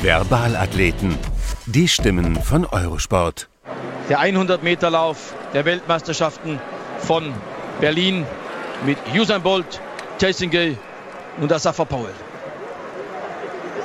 [0.00, 1.18] Verbalathleten.
[1.66, 3.48] Die Stimmen von Eurosport.
[4.08, 6.60] Der 100-Meter-Lauf der Weltmeisterschaften
[6.98, 7.34] von
[7.80, 8.24] Berlin
[8.86, 9.80] mit Usain Bolt,
[10.20, 10.78] Jason Gay
[11.40, 12.14] und Asafa Powell.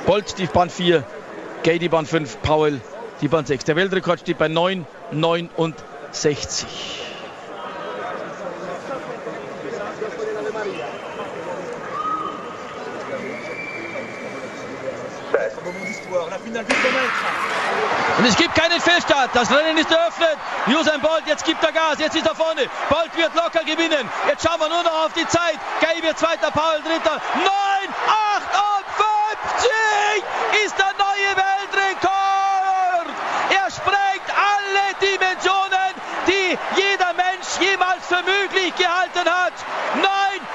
[0.06, 1.02] Bolt die Bahn 4,
[1.64, 2.80] Gay die Bahn 5, Powell
[3.20, 3.64] die Bahn 6.
[3.64, 6.64] Der Weltrekord steht bei 9,69.
[16.46, 19.30] Und es gibt keinen Fehlstart.
[19.32, 20.36] Das Rennen ist eröffnet.
[20.68, 21.98] Usain Bolt, jetzt gibt er Gas.
[21.98, 22.68] Jetzt ist er vorne.
[22.88, 24.08] Bolt wird locker gewinnen.
[24.28, 25.58] Jetzt schauen wir nur noch auf die Zeit.
[25.80, 27.20] Gay wird zweiter, Paul dritter.
[27.34, 27.48] 9,
[28.44, 29.70] 58
[30.64, 33.08] ist der neue Weltrekord.
[33.50, 35.94] Er sprengt alle Dimensionen,
[36.26, 39.54] die jeder Mensch jemals für möglich gehalten hat.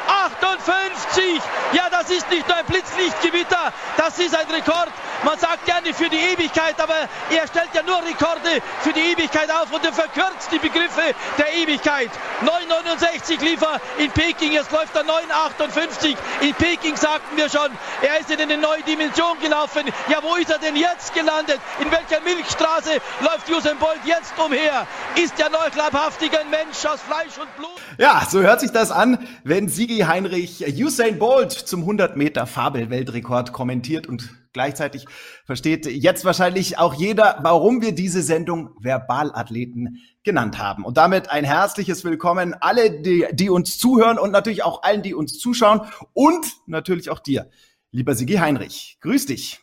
[0.07, 1.41] 9,58.
[1.73, 3.73] Ja, das ist nicht nur ein Blitzlichtgewitter.
[3.97, 4.89] Das ist ein Rekord.
[5.23, 6.95] Man sagt gerne für die Ewigkeit, aber
[7.29, 11.53] er stellt ja nur Rekorde für die Ewigkeit auf und er verkürzt die Begriffe der
[11.55, 12.09] Ewigkeit.
[12.41, 16.15] 9,69 lief er in Peking, jetzt läuft er 9,58.
[16.41, 17.69] In Peking sagten wir schon,
[18.01, 19.83] er ist in eine neue Dimension gelaufen.
[20.09, 21.59] Ja, wo ist er denn jetzt gelandet?
[21.79, 24.87] In welcher Milchstraße läuft Usain Bolt jetzt umher?
[25.21, 27.69] Ist er noch leibhaftig ein Mensch aus Fleisch und Blut?
[27.97, 33.51] Ja, so hört sich das an, wenn Sigi Heinrich Usain Bolt zum 100 Meter Fabel-Weltrekord
[33.51, 35.05] kommentiert und gleichzeitig
[35.45, 40.85] versteht jetzt wahrscheinlich auch jeder, warum wir diese Sendung Verbalathleten genannt haben.
[40.85, 45.13] Und damit ein herzliches Willkommen alle, die, die uns zuhören und natürlich auch allen, die
[45.13, 45.81] uns zuschauen
[46.13, 47.49] und natürlich auch dir,
[47.91, 48.97] lieber Sigi Heinrich.
[49.01, 49.59] Grüß dich.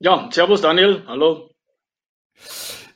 [0.00, 1.50] Ja, servus Daniel, hallo.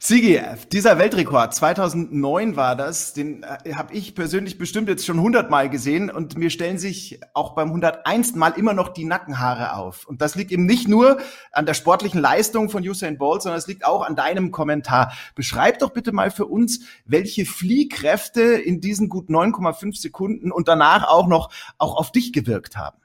[0.04, 0.40] Sigi,
[0.72, 5.70] dieser Weltrekord, 2009 war das, den äh, habe ich persönlich bestimmt jetzt schon 100 Mal
[5.70, 8.34] gesehen und mir stellen sich auch beim 101.
[8.34, 10.04] Mal immer noch die Nackenhaare auf.
[10.08, 11.20] Und das liegt eben nicht nur
[11.52, 15.12] an der sportlichen Leistung von Usain Bolt, sondern es liegt auch an deinem Kommentar.
[15.36, 21.06] Beschreib doch bitte mal für uns, welche Fliehkräfte in diesen gut 9,5 Sekunden und danach
[21.06, 23.01] auch noch auch auf dich gewirkt haben.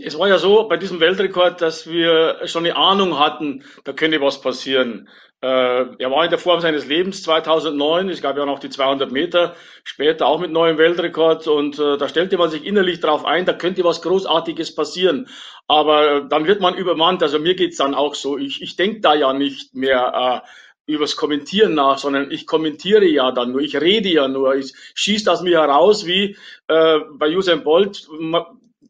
[0.00, 4.20] Es war ja so bei diesem Weltrekord, dass wir schon eine Ahnung hatten, da könnte
[4.20, 5.08] was passieren.
[5.40, 8.08] Äh, er war in der Form seines Lebens 2009.
[8.08, 9.54] Es gab ja noch die 200 Meter,
[9.84, 11.46] später auch mit neuem Weltrekord.
[11.46, 15.28] Und äh, da stellte man sich innerlich darauf ein, da könnte was Großartiges passieren.
[15.68, 17.22] Aber äh, dann wird man übermannt.
[17.22, 18.36] Also mir geht's dann auch so.
[18.36, 23.30] Ich, ich denke da ja nicht mehr äh, übers Kommentieren nach, sondern ich kommentiere ja
[23.30, 23.60] dann nur.
[23.60, 24.56] Ich rede ja nur.
[24.56, 26.36] Ich schieße das mir heraus, wie
[26.66, 28.08] äh, bei Usain Bolt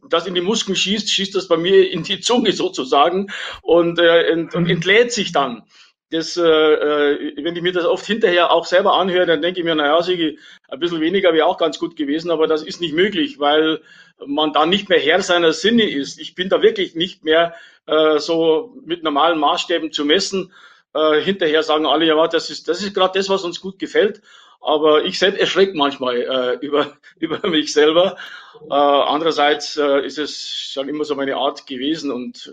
[0.08, 3.28] das in die Muskeln schießt, schießt das bei mir in die Zunge sozusagen
[3.62, 5.62] und, äh, und, und entlädt sich dann.
[6.10, 9.64] Das, äh, äh, wenn ich mir das oft hinterher auch selber anhöre, dann denke ich
[9.64, 10.38] mir, naja, Sigi,
[10.68, 13.82] ein bisschen weniger wäre auch ganz gut gewesen, aber das ist nicht möglich, weil
[14.26, 16.18] man da nicht mehr Herr seiner Sinne ist.
[16.18, 17.54] Ich bin da wirklich nicht mehr
[17.86, 20.52] äh, so mit normalen Maßstäben zu messen.
[20.94, 24.22] Äh, hinterher sagen alle, ja, das ist, das ist gerade das, was uns gut gefällt.
[24.60, 28.16] Aber ich selbst erschreckt manchmal äh, über, über mich selber.
[28.68, 32.52] Äh, andererseits äh, ist es schon immer so meine Art gewesen und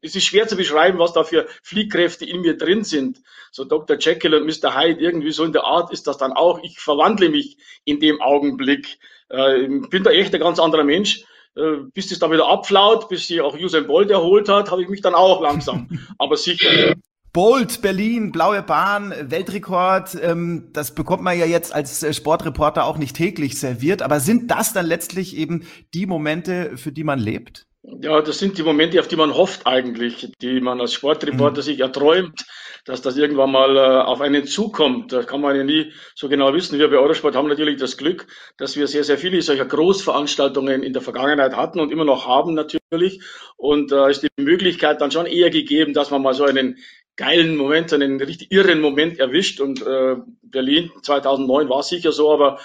[0.00, 3.20] es ist schwer zu beschreiben, was da für Fliehkräfte in mir drin sind.
[3.50, 3.98] So Dr.
[3.98, 4.74] Jekyll und Mr.
[4.74, 6.62] Hyde, irgendwie so in der Art ist das dann auch.
[6.62, 8.98] Ich verwandle mich in dem Augenblick.
[9.28, 11.24] Äh, bin da echt ein ganz anderer Mensch.
[11.54, 14.88] Äh, bis es dann wieder abflaut, bis sie auch Usain Bolt erholt hat, habe ich
[14.88, 15.86] mich dann auch langsam,
[16.18, 16.94] aber sicher
[17.32, 22.98] Bolt, Berlin, blaue Bahn, Weltrekord, ähm, das bekommt man ja jetzt als äh, Sportreporter auch
[22.98, 24.02] nicht täglich serviert.
[24.02, 27.66] Aber sind das dann letztlich eben die Momente, für die man lebt?
[28.00, 31.64] Ja, das sind die Momente, auf die man hofft eigentlich, die man als Sportreporter mhm.
[31.64, 32.44] sich erträumt,
[32.84, 35.12] dass das irgendwann mal äh, auf einen zukommt.
[35.12, 36.78] Das kann man ja nie so genau wissen.
[36.78, 38.26] Wir bei Eurosport haben natürlich das Glück,
[38.56, 42.54] dass wir sehr, sehr viele solcher Großveranstaltungen in der Vergangenheit hatten und immer noch haben
[42.54, 43.20] natürlich.
[43.56, 46.78] Und da äh, ist die Möglichkeit dann schon eher gegeben, dass man mal so einen
[47.16, 49.60] geilen Moment, einen richtig irren Moment erwischt.
[49.60, 52.58] Und äh, Berlin 2009 war sicher so, aber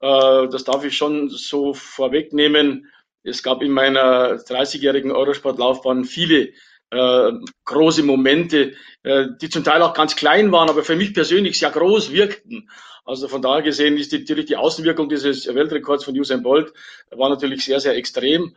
[0.00, 2.90] äh, das darf ich schon so vorwegnehmen.
[3.22, 6.52] Es gab in meiner 30-jährigen Eurosportlaufbahn viele
[6.90, 7.32] äh,
[7.64, 11.70] große Momente, äh, die zum Teil auch ganz klein waren, aber für mich persönlich sehr
[11.70, 12.68] groß wirkten.
[13.04, 16.72] Also von daher gesehen ist die, natürlich die Außenwirkung dieses Weltrekords von Usain Bolt
[17.10, 18.56] war natürlich sehr, sehr extrem.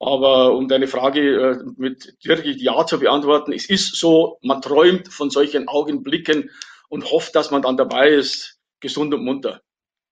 [0.00, 5.12] Aber um deine Frage äh, mit wirklich Ja zu beantworten, es ist so, man träumt
[5.12, 6.50] von solchen Augenblicken
[6.88, 9.60] und hofft, dass man dann dabei ist, gesund und munter.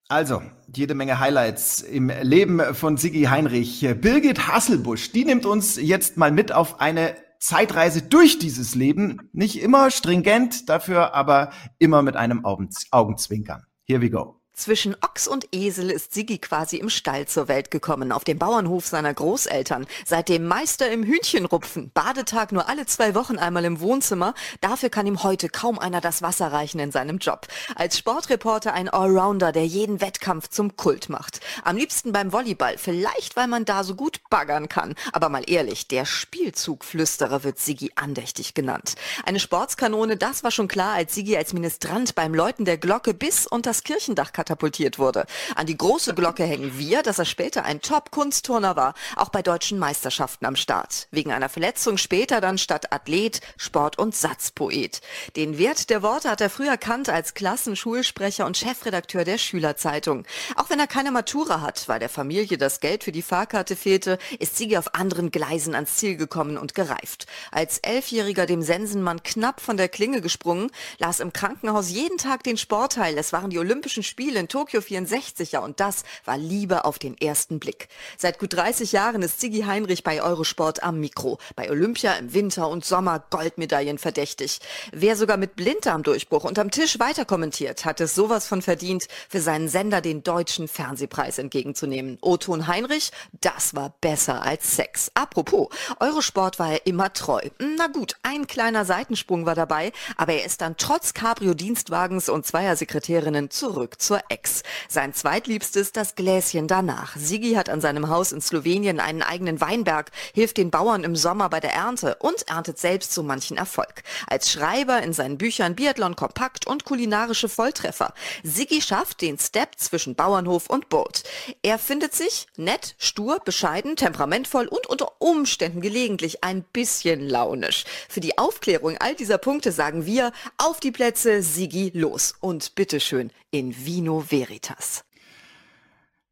[0.08, 0.42] Also,
[0.72, 3.86] jede Menge Highlights im Leben von Sigi Heinrich.
[4.00, 9.28] Birgit Hasselbusch, die nimmt uns jetzt mal mit auf eine Zeitreise durch dieses Leben.
[9.32, 13.64] Nicht immer stringent, dafür aber immer mit einem Augenzwinkern.
[13.84, 14.40] Here we go.
[14.56, 18.86] Zwischen Ochs und Esel ist Sigi quasi im Stall zur Welt gekommen, auf dem Bauernhof
[18.86, 19.86] seiner Großeltern.
[20.06, 24.32] Seitdem Meister im Hühnchenrupfen, Badetag nur alle zwei Wochen einmal im Wohnzimmer.
[24.62, 27.46] Dafür kann ihm heute kaum einer das Wasser reichen in seinem Job.
[27.74, 31.40] Als Sportreporter ein Allrounder, der jeden Wettkampf zum Kult macht.
[31.62, 34.94] Am liebsten beim Volleyball, vielleicht weil man da so gut baggern kann.
[35.12, 38.94] Aber mal ehrlich, der Spielzugflüsterer wird Sigi andächtig genannt.
[39.26, 43.46] Eine Sportskanone, das war schon klar, als Sigi als Ministrant beim Läuten der Glocke bis
[43.46, 45.26] unter das Kirchendach katapultiert wurde.
[45.56, 49.78] An die große Glocke hängen wir, dass er später ein Top-Kunstturner war, auch bei deutschen
[49.78, 51.08] Meisterschaften am Start.
[51.10, 55.00] Wegen einer Verletzung später dann statt Athlet, Sport- und Satzpoet.
[55.34, 60.24] Den Wert der Worte hat er früh erkannt als Klassenschulsprecher und Chefredakteur der Schülerzeitung.
[60.54, 64.18] Auch wenn er keine Matura hat, weil der Familie das Geld für die Fahrkarte fehlte,
[64.38, 67.26] ist Sigi auf anderen Gleisen ans Ziel gekommen und gereift.
[67.50, 72.56] Als Elfjähriger dem Sensenmann knapp von der Klinge gesprungen, las im Krankenhaus jeden Tag den
[72.56, 73.18] Sportteil.
[73.18, 77.16] Es waren die Olympischen Spiele Spiel in Tokio 64er und das war Liebe auf den
[77.16, 77.88] ersten Blick.
[78.18, 81.38] Seit gut 30 Jahren ist Sigi Heinrich bei Eurosport am Mikro.
[81.54, 84.58] Bei Olympia im Winter und Sommer Goldmedaillen verdächtig.
[84.92, 89.68] Wer sogar mit Blinddarmdurchbruch unterm Tisch weiter kommentiert, hat es sowas von verdient, für seinen
[89.68, 92.18] Sender den deutschen Fernsehpreis entgegenzunehmen.
[92.20, 95.10] Oton Heinrich, das war besser als Sex.
[95.14, 95.68] Apropos,
[95.98, 97.40] Eurosport war er immer treu.
[97.58, 102.76] Na gut, ein kleiner Seitensprung war dabei, aber er ist dann trotz Cabrio-Dienstwagens und zweier
[102.76, 104.62] Sekretärinnen zurück zur Ex.
[104.88, 107.16] Sein zweitliebstes das Gläschen danach.
[107.16, 111.48] Sigi hat an seinem Haus in Slowenien einen eigenen Weinberg, hilft den Bauern im Sommer
[111.48, 114.02] bei der Ernte und erntet selbst so manchen Erfolg.
[114.26, 118.14] Als Schreiber in seinen Büchern Biathlon kompakt und kulinarische Volltreffer.
[118.42, 121.22] Sigi schafft den Step zwischen Bauernhof und Boot.
[121.62, 127.84] Er findet sich nett, stur, bescheiden, temperamentvoll und unter Umständen gelegentlich ein bisschen launisch.
[128.08, 133.30] Für die Aufklärung all dieser Punkte sagen wir auf die Plätze, Sigi los und bitteschön
[133.58, 135.04] in Vino Veritas.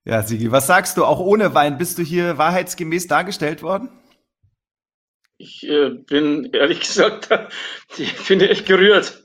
[0.05, 1.05] Ja, Sigi, was sagst du?
[1.05, 3.88] Auch ohne Wein bist du hier wahrheitsgemäß dargestellt worden?
[5.38, 7.31] Ich äh, bin ehrlich gesagt,
[7.97, 9.25] ich finde echt gerührt.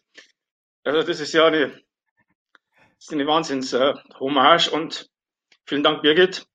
[0.83, 5.09] Also das ist ja eine, das ist eine Wahnsinns-Hommage äh, und
[5.65, 6.45] vielen Dank, Birgit.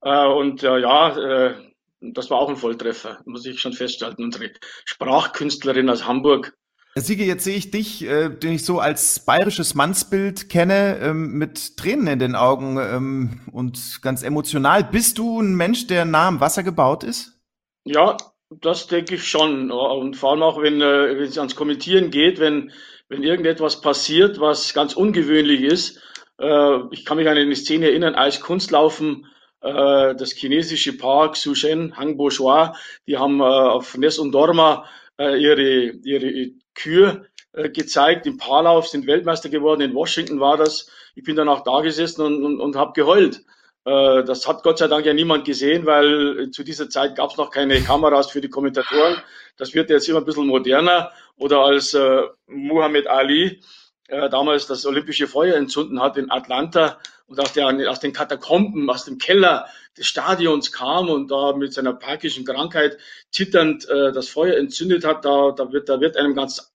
[0.00, 4.16] Äh, und äh, ja, äh, das war auch ein Volltreffer, muss ich schon feststellen.
[4.18, 4.52] Unsere
[4.86, 6.56] Sprachkünstlerin aus Hamburg,
[6.98, 11.76] Siege, jetzt sehe ich dich, äh, den ich so als bayerisches Mannsbild kenne, ähm, mit
[11.76, 14.82] Tränen in den Augen ähm, und ganz emotional.
[14.84, 17.38] Bist du ein Mensch, der nah am Wasser gebaut ist?
[17.84, 18.16] Ja,
[18.48, 19.70] das denke ich schon.
[19.70, 22.72] Und vor allem auch, wenn, äh, es ans Kommentieren geht, wenn,
[23.10, 26.00] wenn irgendetwas passiert, was ganz ungewöhnlich ist.
[26.40, 29.26] Äh, ich kann mich an eine Szene erinnern, als Kunstlaufen
[29.60, 32.72] äh, das chinesische Paar Xushen, Hang Bourgeois,
[33.06, 34.86] die haben äh, auf Ness und Dorma
[35.18, 38.26] äh, ihre, ihre Kür äh, gezeigt.
[38.26, 39.80] Im Paarlauf sind Weltmeister geworden.
[39.80, 40.90] In Washington war das.
[41.14, 43.44] Ich bin dann auch da gesessen und, und, und habe geheult.
[43.84, 47.36] Äh, das hat Gott sei Dank ja niemand gesehen, weil zu dieser Zeit gab es
[47.36, 49.16] noch keine Kameras für die Kommentatoren.
[49.56, 51.12] Das wird jetzt immer ein bisschen moderner.
[51.36, 53.60] Oder als äh, Muhammad Ali
[54.08, 58.88] äh, damals das olympische Feuer entzünden hat in Atlanta und aus, der, aus den Katakomben,
[58.88, 59.66] aus dem Keller
[59.96, 62.98] des Stadions kam und da mit seiner parkischen Krankheit
[63.30, 66.72] zitternd äh, das Feuer entzündet hat, da, da, wird, da wird einem ganz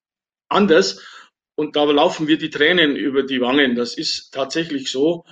[0.50, 1.02] anders
[1.56, 3.76] und da laufen wir die Tränen über die Wangen.
[3.76, 5.26] Das ist tatsächlich so.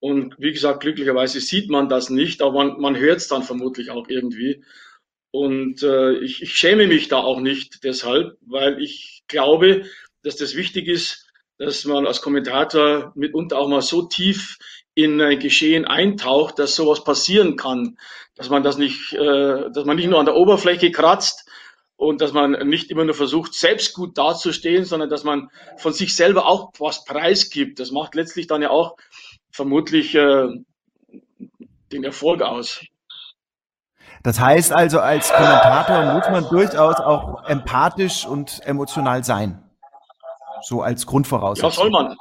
[0.00, 3.90] Und wie gesagt, glücklicherweise sieht man das nicht, aber man, man hört es dann vermutlich
[3.90, 4.64] auch irgendwie.
[5.30, 9.84] Und äh, ich, ich schäme mich da auch nicht deshalb, weil ich glaube,
[10.22, 11.23] dass das wichtig ist,
[11.58, 14.58] dass man als Kommentator mitunter auch mal so tief
[14.94, 17.98] in ein Geschehen eintaucht, dass sowas passieren kann,
[18.34, 21.48] dass man das nicht, äh, dass man nicht nur an der Oberfläche kratzt
[21.96, 26.14] und dass man nicht immer nur versucht, selbst gut dazustehen, sondern dass man von sich
[26.14, 27.78] selber auch was preisgibt.
[27.80, 28.96] Das macht letztlich dann ja auch
[29.50, 30.48] vermutlich äh,
[31.92, 32.80] den Erfolg aus.
[34.22, 39.63] Das heißt also, als Kommentator muss man durchaus auch empathisch und emotional sein.
[40.64, 41.70] So als Grundvoraussetzung.
[41.70, 42.16] Ja, soll man.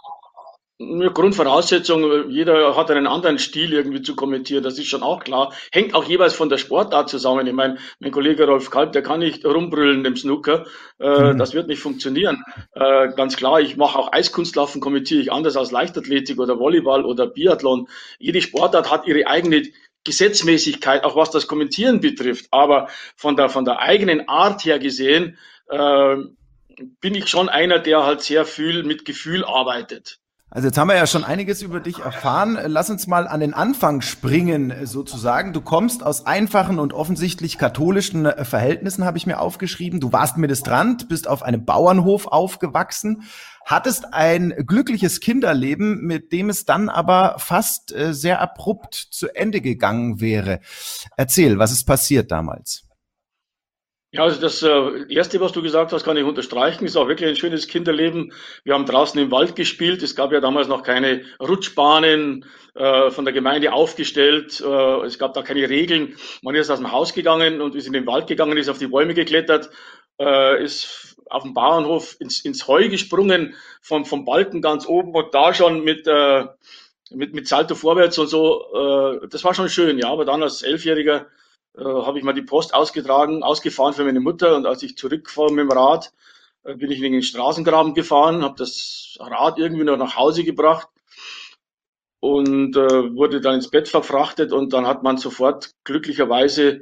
[0.81, 5.53] Eine Grundvoraussetzung, jeder hat einen anderen Stil irgendwie zu kommentieren, das ist schon auch klar.
[5.71, 7.45] Hängt auch jeweils von der Sportart zusammen.
[7.45, 10.65] Ich meine, mein Kollege Rolf Kalb, der kann nicht rumbrüllen im Snooker.
[10.99, 11.37] Äh, mhm.
[11.37, 12.43] Das wird nicht funktionieren.
[12.73, 17.27] Äh, ganz klar, ich mache auch Eiskunstlaufen, kommentiere ich anders als Leichtathletik oder Volleyball oder
[17.27, 17.87] Biathlon.
[18.17, 19.63] Jede Sportart hat ihre eigene
[20.03, 22.47] Gesetzmäßigkeit, auch was das Kommentieren betrifft.
[22.49, 25.37] Aber von der, von der eigenen Art her gesehen,
[25.69, 26.17] äh,
[27.01, 30.19] bin ich schon einer, der halt sehr viel mit Gefühl arbeitet.
[30.55, 32.59] Also jetzt haben wir ja schon einiges über dich erfahren.
[32.67, 35.51] Lass uns mal an den Anfang springen, sozusagen.
[35.51, 39.99] Du kommst aus einfachen und offensichtlich katholischen äh, Verhältnissen, habe ich mir aufgeschrieben.
[39.99, 43.23] Du warst Ministrant, bist auf einem Bauernhof aufgewachsen,
[43.65, 49.59] hattest ein glückliches Kinderleben, mit dem es dann aber fast äh, sehr abrupt zu Ende
[49.59, 50.59] gegangen wäre.
[51.17, 52.82] Erzähl, was ist passiert damals?
[54.15, 56.85] Ja, also das äh, Erste, was du gesagt hast, kann ich unterstreichen.
[56.85, 58.31] Ist auch wirklich ein schönes Kinderleben.
[58.63, 60.03] Wir haben draußen im Wald gespielt.
[60.03, 64.61] Es gab ja damals noch keine Rutschbahnen äh, von der Gemeinde aufgestellt.
[64.61, 66.15] Äh, es gab da keine Regeln.
[66.43, 68.85] Man ist aus dem Haus gegangen und ist in den Wald gegangen, ist auf die
[68.85, 69.71] Bäume geklettert,
[70.19, 75.33] äh, ist auf dem Bauernhof ins, ins Heu gesprungen, vom, vom Balken ganz oben und
[75.33, 76.45] da schon mit, äh,
[77.09, 79.21] mit, mit Salto vorwärts und so.
[79.23, 80.09] Äh, das war schon schön, ja.
[80.09, 81.25] Aber dann als Elfjähriger
[81.77, 84.55] äh, habe ich mal die Post ausgetragen, ausgefahren für meine Mutter.
[84.55, 86.11] Und als ich zurückfahre mit dem Rad,
[86.63, 90.87] äh, bin ich in den Straßengraben gefahren, habe das Rad irgendwie noch nach Hause gebracht
[92.19, 94.51] und äh, wurde dann ins Bett verfrachtet.
[94.51, 96.81] Und dann hat man sofort glücklicherweise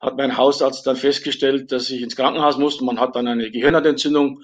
[0.00, 2.80] hat mein Hausarzt dann festgestellt, dass ich ins Krankenhaus muss.
[2.80, 4.42] Man hat dann eine Gehirnertentzündung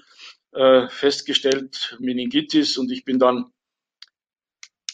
[0.53, 2.77] äh, festgestellt, Meningitis.
[2.77, 3.51] Und ich bin dann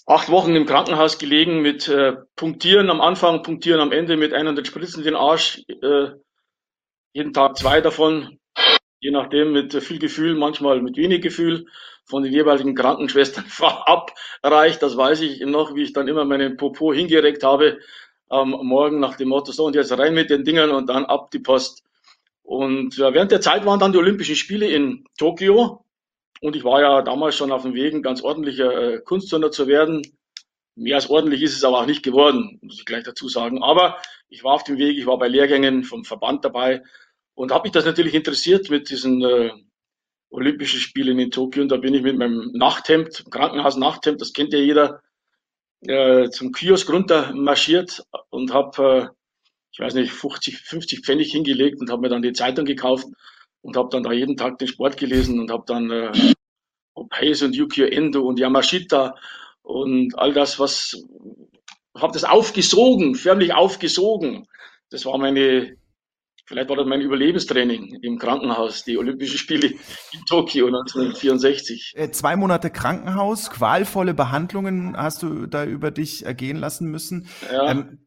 [0.05, 4.65] acht Wochen im Krankenhaus gelegen mit äh, Punktieren am Anfang, Punktieren am Ende mit 100
[4.65, 5.63] Spritzen den Arsch.
[5.67, 6.09] Äh,
[7.13, 8.39] jeden Tag zwei davon,
[8.99, 11.65] je nachdem mit viel Gefühl, manchmal mit wenig Gefühl
[12.05, 14.83] von den jeweiligen Krankenschwestern abreicht.
[14.83, 17.79] Das weiß ich noch, wie ich dann immer meinen Popo hingereckt habe
[18.27, 21.31] am Morgen nach dem Motto, so und jetzt rein mit den Dingern und dann ab
[21.31, 21.83] die Post.
[22.43, 25.84] Und ja, während der Zeit waren dann die Olympischen Spiele in Tokio
[26.41, 29.67] und ich war ja damals schon auf dem Weg, ein ganz ordentlicher äh, Kunstsonder zu
[29.67, 30.01] werden.
[30.75, 33.63] Mehr als ordentlich ist es aber auch nicht geworden, muss ich gleich dazu sagen.
[33.63, 36.83] Aber ich war auf dem Weg, ich war bei Lehrgängen vom Verband dabei
[37.33, 39.51] und habe mich das natürlich interessiert mit diesen äh,
[40.29, 41.61] Olympischen Spielen in Tokio.
[41.61, 45.01] Und da bin ich mit meinem Nachthemd, Krankenhaus Nachthemd, das kennt ja jeder,
[45.81, 49.07] äh, zum Kiosk runter marschiert und habe, äh,
[49.71, 53.07] ich weiß nicht, 50, 50 Pfennig hingelegt und habe mir dann die Zeitung gekauft
[53.65, 56.11] und habe dann da jeden Tag den Sport gelesen und habe dann äh,
[57.11, 59.15] Hayes und Yukio Endo und Yamashita
[59.63, 61.03] und all das, was
[61.97, 64.45] habe das aufgesogen, förmlich aufgesogen.
[64.91, 65.77] Das war meine,
[66.45, 71.93] vielleicht war das mein Überlebenstraining im Krankenhaus, die Olympischen Spiele in Tokio 1964.
[71.95, 77.27] Äh, zwei Monate Krankenhaus, qualvolle Behandlungen hast du da über dich ergehen lassen müssen.
[77.51, 77.71] Ja.
[77.71, 78.04] Ähm,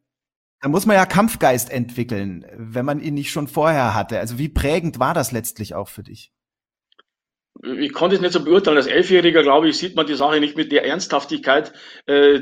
[0.61, 4.19] da muss man ja Kampfgeist entwickeln, wenn man ihn nicht schon vorher hatte.
[4.19, 6.33] Also wie prägend war das letztlich auch für dich?
[7.63, 8.77] Ich konnte es nicht so beurteilen.
[8.77, 11.73] Als Elfjähriger, glaube ich, sieht man die Sache nicht mit der Ernsthaftigkeit,
[12.05, 12.41] äh,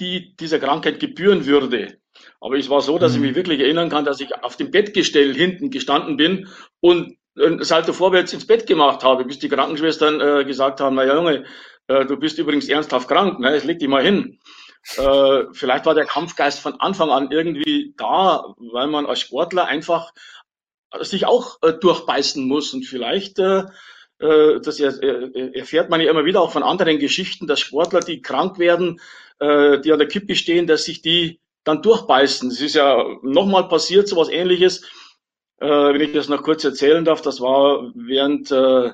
[0.00, 1.98] die dieser Krankheit gebühren würde.
[2.40, 3.18] Aber es war so, dass mhm.
[3.18, 6.48] ich mich wirklich erinnern kann, dass ich auf dem Bettgestell hinten gestanden bin
[6.80, 11.04] und ein Salto vorwärts ins Bett gemacht habe, bis die Krankenschwestern äh, gesagt haben, na
[11.04, 11.44] ja, Junge,
[11.86, 13.54] äh, du bist übrigens ernsthaft krank, ne?
[13.54, 14.38] jetzt leg dich mal hin.
[14.96, 20.12] Äh, vielleicht war der Kampfgeist von Anfang an irgendwie da, weil man als Sportler einfach
[21.00, 23.64] sich auch äh, durchbeißen muss und vielleicht äh,
[24.18, 28.58] äh das erfährt man ja immer wieder auch von anderen Geschichten, dass Sportler, die krank
[28.58, 29.00] werden,
[29.38, 32.50] äh, die an der Kippe stehen, dass sich die dann durchbeißen.
[32.50, 34.82] Es ist ja nochmal passiert, so was ähnliches,
[35.60, 38.92] äh, wenn ich das noch kurz erzählen darf, das war während äh,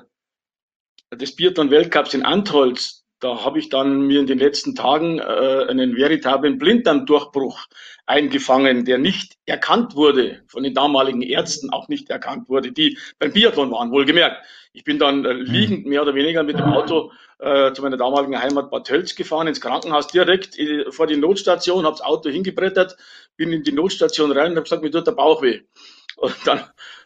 [1.15, 5.23] des Biathlon-Weltcups in Antholz da habe ich dann mir in den letzten Tagen äh,
[5.67, 7.65] einen veritablen Blinddarmdurchbruch
[8.05, 13.33] eingefangen, der nicht erkannt wurde von den damaligen Ärzten, auch nicht erkannt wurde, die beim
[13.33, 14.45] Biathlon waren, wohlgemerkt.
[14.71, 18.39] Ich bin dann äh, liegend mehr oder weniger mit dem Auto äh, zu meiner damaligen
[18.39, 22.97] Heimat Bad Tölz gefahren, ins Krankenhaus direkt äh, vor die Notstation, habe das Auto hingebrettert,
[23.35, 25.61] bin in die Notstation rein und habe gesagt, mir tut der Bauch weh.
[26.17, 26.59] Und dann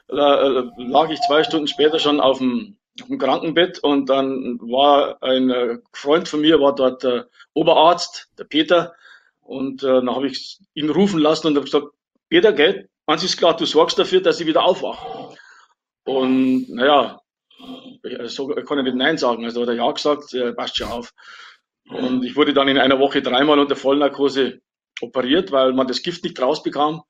[0.09, 5.49] äh, lag ich zwei Stunden später schon auf dem im Krankenbett und dann war ein
[5.49, 8.93] äh, Freund von mir, war dort der Oberarzt, der Peter,
[9.41, 11.87] und äh, dann habe ich ihn rufen lassen und habe gesagt,
[12.29, 15.35] Peter, gell, eins ist klar, du sorgst dafür, dass ich wieder aufwache.
[16.05, 17.19] Und naja,
[18.25, 20.87] so ich kann ich nicht Nein sagen, also hat er ja gesagt, er passt schon
[20.87, 21.13] auf.
[21.89, 24.61] Und ich wurde dann in einer Woche dreimal unter Vollnarkose
[25.01, 27.03] operiert, weil man das Gift nicht rausbekam.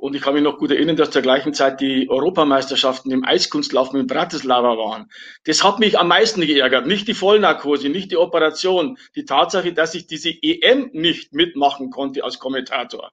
[0.00, 3.98] Und ich kann mich noch gut erinnern, dass zur gleichen Zeit die Europameisterschaften im Eiskunstlaufen
[3.98, 5.10] in Bratislava waren.
[5.42, 6.86] Das hat mich am meisten geärgert.
[6.86, 8.96] Nicht die Vollnarkose, nicht die Operation.
[9.16, 13.10] Die Tatsache, dass ich diese EM nicht mitmachen konnte als Kommentator.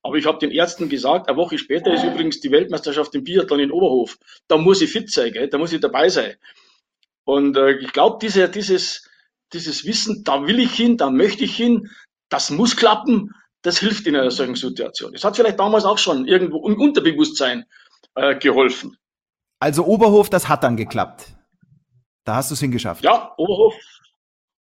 [0.00, 3.58] Aber ich habe den Ärzten gesagt, eine Woche später ist übrigens die Weltmeisterschaft im Biathlon
[3.58, 4.16] in Oberhof.
[4.46, 5.48] Da muss ich fit sein, gell?
[5.48, 6.36] da muss ich dabei sein.
[7.24, 9.10] Und äh, ich glaube, diese, dieses,
[9.52, 11.90] dieses Wissen, da will ich hin, da möchte ich hin,
[12.28, 15.14] das muss klappen, das hilft in einer solchen Situation.
[15.14, 17.64] Es hat vielleicht damals auch schon irgendwo im Unterbewusstsein
[18.14, 18.96] äh, geholfen.
[19.60, 21.26] Also Oberhof, das hat dann geklappt.
[22.24, 23.02] Da hast du es hingeschafft.
[23.02, 23.74] Ja, Oberhof,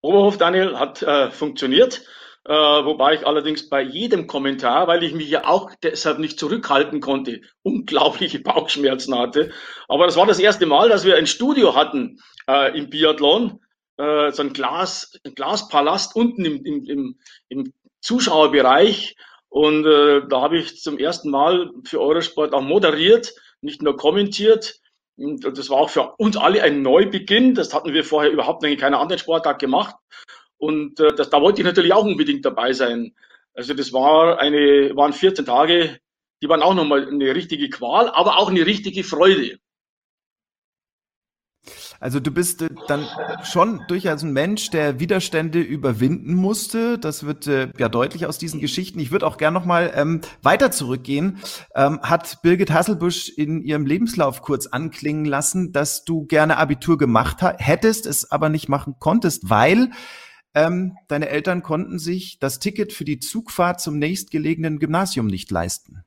[0.00, 2.02] Oberhof, Daniel, hat äh, funktioniert.
[2.44, 7.00] Äh, wobei ich allerdings bei jedem Kommentar, weil ich mich ja auch deshalb nicht zurückhalten
[7.00, 9.50] konnte, unglaubliche Bauchschmerzen hatte.
[9.88, 13.60] Aber das war das erste Mal, dass wir ein Studio hatten äh, im Biathlon,
[13.96, 17.72] äh, so ein Glas, ein Glaspalast unten im, im, im, im
[18.06, 19.16] Zuschauerbereich.
[19.48, 24.80] Und äh, da habe ich zum ersten Mal für Eurosport auch moderiert, nicht nur kommentiert.
[25.16, 27.54] Und das war auch für uns alle ein Neubeginn.
[27.54, 29.96] Das hatten wir vorher überhaupt in keiner anderen Sportart gemacht.
[30.58, 33.14] Und äh, das, da wollte ich natürlich auch unbedingt dabei sein.
[33.54, 35.98] Also das war eine, waren 14 Tage,
[36.42, 39.58] die waren auch nochmal eine richtige Qual, aber auch eine richtige Freude.
[42.00, 43.06] Also du bist äh, dann
[43.42, 46.98] schon durchaus ein Mensch, der Widerstände überwinden musste.
[46.98, 48.98] Das wird äh, ja deutlich aus diesen Geschichten.
[48.98, 51.38] Ich würde auch gern noch mal ähm, weiter zurückgehen.
[51.74, 57.38] Ähm, hat Birgit Hasselbusch in ihrem Lebenslauf kurz anklingen lassen, dass du gerne Abitur gemacht
[57.58, 59.90] hättest, es aber nicht machen konntest, weil
[60.54, 66.05] ähm, deine Eltern konnten sich das Ticket für die Zugfahrt zum nächstgelegenen Gymnasium nicht leisten.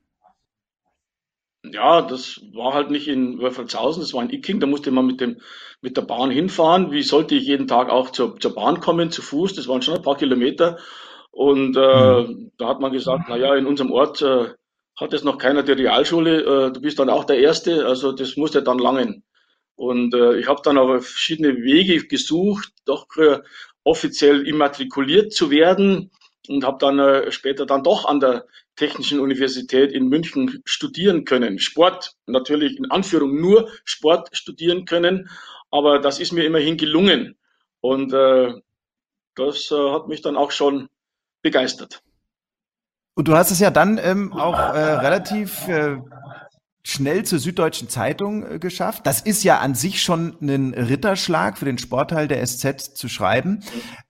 [1.62, 5.20] Ja, das war halt nicht in Wölfelshausen, das war in Icking, da musste man mit
[5.20, 5.40] dem,
[5.82, 6.90] mit der Bahn hinfahren.
[6.90, 9.54] Wie sollte ich jeden Tag auch zur, zur Bahn kommen, zu Fuß?
[9.54, 10.78] Das waren schon ein paar Kilometer.
[11.30, 12.52] Und äh, mhm.
[12.56, 14.48] da hat man gesagt, na ja, in unserem Ort äh,
[14.96, 18.36] hat es noch keiner die Realschule, äh, du bist dann auch der Erste, also das
[18.36, 19.22] musste dann langen.
[19.76, 23.38] Und äh, ich habe dann aber verschiedene Wege gesucht, doch äh,
[23.84, 26.10] offiziell immatrikuliert zu werden
[26.48, 28.46] und habe dann äh, später dann doch an der
[28.80, 31.58] Technischen Universität in München studieren können.
[31.58, 35.28] Sport natürlich in Anführung nur Sport studieren können,
[35.70, 37.36] aber das ist mir immerhin gelungen
[37.82, 38.54] und äh,
[39.34, 40.88] das äh, hat mich dann auch schon
[41.42, 42.02] begeistert.
[43.14, 45.98] Und du hast es ja dann ähm, auch äh, relativ äh,
[46.82, 49.06] schnell zur Süddeutschen Zeitung äh, geschafft.
[49.06, 53.62] Das ist ja an sich schon ein Ritterschlag für den Sportteil der SZ zu schreiben.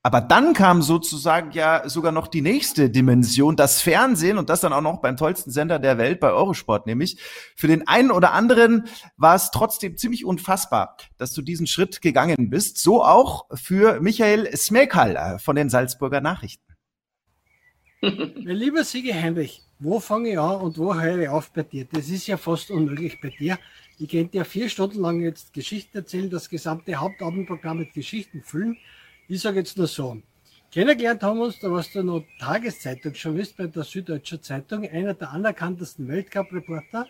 [0.02, 4.72] Aber dann kam sozusagen ja sogar noch die nächste Dimension, das Fernsehen und das dann
[4.72, 7.18] auch noch beim tollsten Sender der Welt, bei Eurosport nämlich.
[7.56, 8.85] Für den einen oder anderen
[9.16, 12.78] war es trotzdem ziemlich unfassbar, dass du diesen Schritt gegangen bist.
[12.78, 16.69] So auch für Michael Smekal äh, von den Salzburger Nachrichten.
[18.03, 21.87] Lieber Sigi Heinrich, wo fange ich an und wo höre ich auf bei dir?
[21.93, 23.59] Das ist ja fast unmöglich bei dir.
[23.99, 28.79] Ich könnte ja vier Stunden lang jetzt Geschichten erzählen, das gesamte Hauptabendprogramm mit Geschichten füllen.
[29.29, 30.17] Ich sage jetzt nur so.
[30.73, 34.89] Kennengelernt haben wir uns, da warst du noch Tageszeitung schon wisst, bei der Süddeutschen Zeitung,
[34.89, 37.07] einer der anerkanntesten Weltcup-Reporter.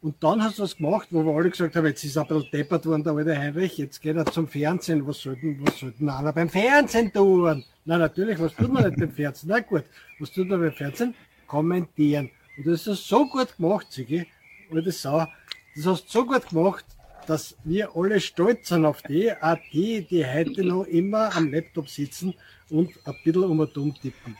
[0.00, 2.28] Und dann hast du was gemacht, wo wir alle gesagt haben, jetzt ist er ein
[2.28, 5.06] bisschen deppert worden, der alte Heinrich, jetzt geht er zum Fernsehen.
[5.06, 7.64] Was sollten, was sollten einer beim Fernsehen tun?
[7.86, 9.48] Na natürlich, was tut man nicht beim Fernsehen?
[9.48, 9.84] Na gut,
[10.18, 11.14] was tut man beim Fernsehen?
[11.46, 12.30] kommentieren.
[12.56, 14.26] Und das hast du so gut gemacht, Sigi,
[14.70, 15.26] alte Sau.
[15.74, 16.84] Das hast du so gut gemacht,
[17.26, 21.88] dass wir alle stolz sind auf die, auch die, die heute noch immer am Laptop
[21.88, 22.34] sitzen
[22.70, 24.36] und ein bisschen um und um tippen.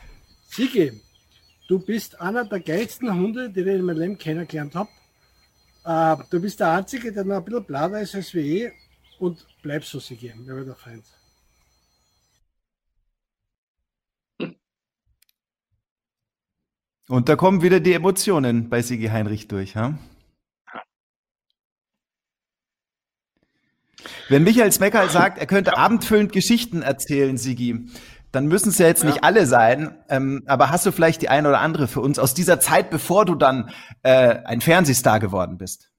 [0.49, 1.01] Sigi,
[1.67, 4.89] du bist einer der geilsten Hunde, die ich in meinem Leben kennengelernt habe.
[5.83, 8.71] Äh, du bist der Einzige, der noch ein bisschen blauer ist als wie ich
[9.19, 10.75] und bleib so, Sigi, mir wird der
[17.09, 19.97] Und da kommen wieder die Emotionen bei Sigi Heinrich durch, ha?
[24.29, 25.77] Wenn Michael Smecker sagt, er könnte ja.
[25.77, 27.87] abendfüllend Geschichten erzählen, Sigi,
[28.33, 29.09] dann müssen es ja jetzt ja.
[29.09, 29.97] nicht alle sein.
[30.09, 33.23] Ähm, aber hast du vielleicht die eine oder andere für uns aus dieser Zeit, bevor
[33.23, 33.71] du dann
[34.03, 35.89] äh, ein Fernsehstar geworden bist?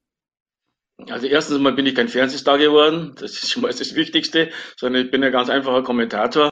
[1.08, 5.04] Also erstens mal bin ich kein Fernsehstar geworden, das ist schon mal das Wichtigste, sondern
[5.04, 6.50] ich bin ein ganz einfacher Kommentator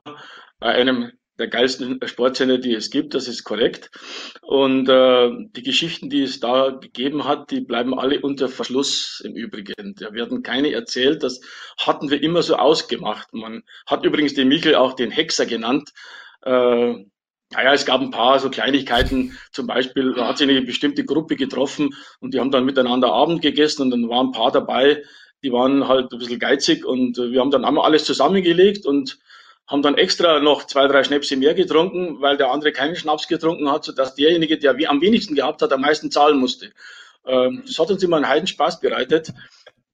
[0.61, 3.91] bei einem der geilsten Sportsender, die es gibt, das ist korrekt.
[4.43, 9.35] Und äh, die Geschichten, die es da gegeben hat, die bleiben alle unter Verschluss im
[9.35, 9.95] Übrigen.
[9.99, 11.41] Da werden keine erzählt, das
[11.79, 13.33] hatten wir immer so ausgemacht.
[13.33, 15.93] Man hat übrigens den Michel auch den Hexer genannt.
[16.43, 16.95] Äh,
[17.53, 21.37] naja, es gab ein paar so Kleinigkeiten, zum Beispiel, da hat sich eine bestimmte Gruppe
[21.37, 25.05] getroffen und die haben dann miteinander Abend gegessen und dann waren ein paar dabei,
[25.45, 29.19] die waren halt ein bisschen geizig und wir haben dann einmal alles zusammengelegt und
[29.67, 33.71] haben dann extra noch zwei, drei Schnäpse mehr getrunken, weil der andere keinen Schnaps getrunken
[33.71, 36.71] hat, sodass derjenige, der am wenigsten gehabt hat, am meisten zahlen musste.
[37.27, 39.33] Ähm, das hat uns immer einen Heidenspaß bereitet.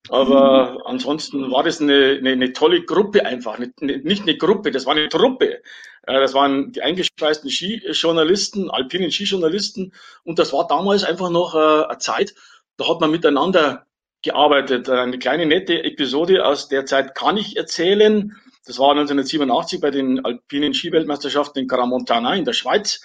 [0.09, 3.59] Aber ansonsten war das eine, eine, eine tolle Gruppe einfach.
[3.59, 5.55] Nicht eine Gruppe, das war eine Truppe.
[5.55, 5.61] Äh,
[6.07, 9.93] das waren die eingespeisten Skijournalisten, alpinen Skijournalisten.
[10.25, 12.35] Und das war damals einfach noch äh, eine Zeit,
[12.77, 13.87] da hat man miteinander
[14.23, 14.89] gearbeitet.
[14.89, 18.37] Eine kleine nette Episode aus der Zeit kann ich erzählen.
[18.65, 23.03] Das war 1987 bei den alpinen Skiweltmeisterschaften in Caramontana in der Schweiz.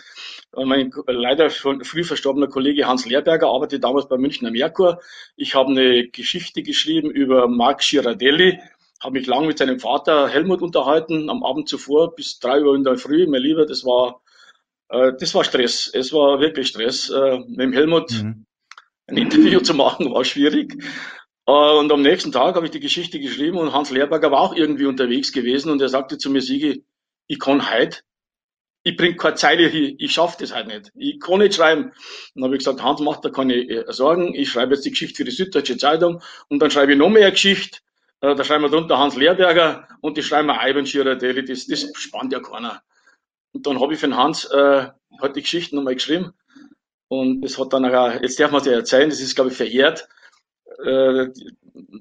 [0.55, 5.01] Mein leider schon früh verstorbener Kollege Hans Lehrberger arbeitete damals bei Münchner Merkur.
[5.35, 8.59] Ich habe eine Geschichte geschrieben über Marc Girardelli,
[8.99, 12.83] habe mich lang mit seinem Vater Helmut unterhalten, am Abend zuvor bis drei Uhr in
[12.83, 13.25] der Früh.
[13.27, 14.21] Mein Lieber, das war,
[14.89, 15.89] äh, das war Stress.
[15.91, 17.09] Es war wirklich Stress.
[17.09, 18.45] Äh, mit dem Helmut mhm.
[19.07, 20.83] ein Interview zu machen, war schwierig.
[21.47, 24.55] Äh, und am nächsten Tag habe ich die Geschichte geschrieben und Hans Lehrberger war auch
[24.55, 26.85] irgendwie unterwegs gewesen und er sagte zu mir, Sigi,
[27.27, 28.01] ich kann heute
[28.87, 30.91] ich bringe keine Zeile hier, ich schaffe das halt nicht.
[30.95, 31.91] Ich kann nicht schreiben.
[32.33, 35.17] Dann habe ich gesagt, Hans macht da keine äh, Sorgen, ich schreibe jetzt die Geschichte
[35.17, 37.79] für die Süddeutsche Zeitung und dann schreibe ich noch mehr Geschichte.
[38.21, 41.85] Äh, da schreiben wir drunter Hans Lehrberger und die schreiben wir Ivan Girardelli, das, das
[41.95, 42.81] spannt ja keiner.
[43.51, 44.87] Und dann habe ich für den Hans äh,
[45.21, 46.31] halt die Geschichte nochmal geschrieben
[47.09, 49.57] und das hat dann auch, jetzt darf man es ja erzählen, das ist glaube ich
[49.57, 50.07] verjährt.
[50.83, 51.27] Äh,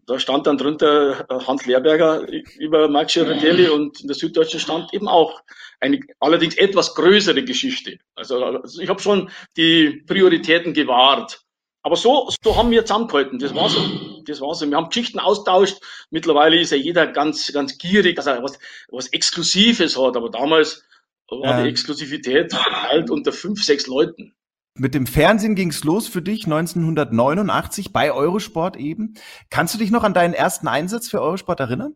[0.07, 2.27] da stand dann drunter äh, Hans Lehrberger
[2.59, 5.43] über Max Girardelli und in der Süddeutschen stand eben auch
[5.81, 7.99] eine allerdings etwas größere Geschichte.
[8.15, 11.43] Also, also ich habe schon die Prioritäten gewahrt.
[11.83, 13.39] Aber so, so haben wir zusammengehalten.
[13.39, 13.81] Das war so.
[14.27, 14.69] Das war so.
[14.69, 15.79] Wir haben Geschichten austauscht.
[16.11, 18.59] Mittlerweile ist ja jeder ganz, ganz gierig, dass er was,
[18.89, 20.17] was Exklusives hat.
[20.17, 20.85] Aber damals
[21.29, 24.35] war die Exklusivität halt unter fünf, sechs Leuten.
[24.79, 29.15] Mit dem Fernsehen ging's los für dich 1989 bei Eurosport eben.
[29.51, 31.95] Kannst du dich noch an deinen ersten Einsatz für Eurosport erinnern?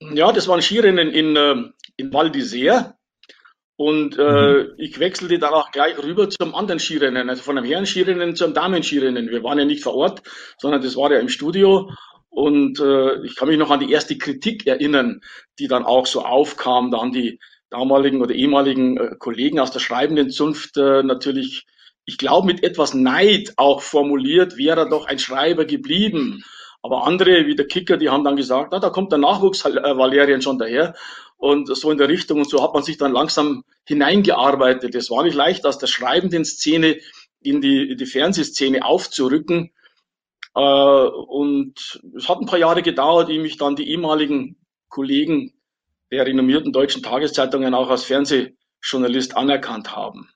[0.00, 2.94] Ja, das waren Skirennen in, ähm, in Val d'Isère.
[3.76, 4.74] Und äh, mhm.
[4.78, 9.30] ich wechselte dann auch gleich rüber zum anderen Skirennen, also von einem Herren-Skirennen zum Damen-Skirennen.
[9.30, 10.22] Wir waren ja nicht vor Ort,
[10.58, 11.90] sondern das war ja im Studio.
[12.28, 15.20] Und äh, ich kann mich noch an die erste Kritik erinnern,
[15.58, 16.90] die dann auch so aufkam.
[16.90, 17.38] Da haben die
[17.70, 21.66] damaligen oder ehemaligen äh, Kollegen aus der schreibenden Zunft äh, natürlich,
[22.04, 26.44] ich glaube, mit etwas Neid auch formuliert, wäre doch ein Schreiber geblieben.
[26.82, 29.96] Aber andere, wie der Kicker, die haben dann gesagt, na, da kommt der Nachwuchs äh,
[29.96, 30.94] Valerian schon daher.
[31.36, 32.38] Und so in der Richtung.
[32.38, 34.94] Und so hat man sich dann langsam hineingearbeitet.
[34.94, 36.98] Es war nicht leicht, aus der schreibenden Szene
[37.40, 39.70] in die, in die Fernsehszene aufzurücken.
[40.54, 44.56] Äh, und es hat ein paar Jahre gedauert, ehe mich dann die ehemaligen
[44.88, 45.52] Kollegen
[46.10, 50.28] der renommierten deutschen Tageszeitungen auch als Fernsehjournalist anerkannt haben.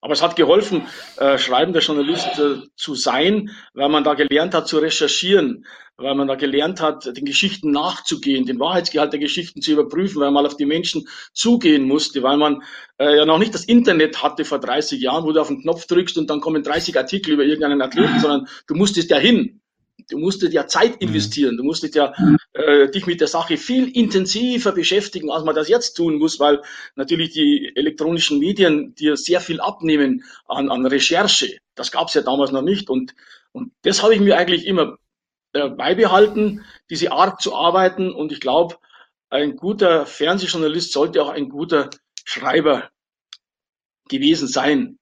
[0.00, 4.68] Aber es hat geholfen, äh, schreibender Journalist äh, zu sein, weil man da gelernt hat
[4.68, 5.66] zu recherchieren,
[5.96, 10.30] weil man da gelernt hat, den Geschichten nachzugehen, den Wahrheitsgehalt der Geschichten zu überprüfen, weil
[10.30, 12.62] man auf die Menschen zugehen musste, weil man
[12.98, 15.86] äh, ja noch nicht das Internet hatte vor 30 Jahren, wo du auf den Knopf
[15.86, 19.60] drückst und dann kommen 30 Artikel über irgendeinen Athleten, sondern du musstest ja hin.
[20.08, 21.08] Du musstest ja Zeit mhm.
[21.08, 22.12] investieren, du musstest ja
[22.52, 26.62] äh, dich mit der Sache viel intensiver beschäftigen, als man das jetzt tun muss, weil
[26.94, 31.58] natürlich die elektronischen Medien dir sehr viel abnehmen an, an Recherche.
[31.74, 32.88] Das gab es ja damals noch nicht.
[32.88, 33.14] Und,
[33.52, 34.98] und das habe ich mir eigentlich immer
[35.52, 38.12] äh, beibehalten, diese Art zu arbeiten.
[38.12, 38.76] Und ich glaube,
[39.28, 41.90] ein guter Fernsehjournalist sollte auch ein guter
[42.24, 42.90] Schreiber
[44.08, 44.98] gewesen sein.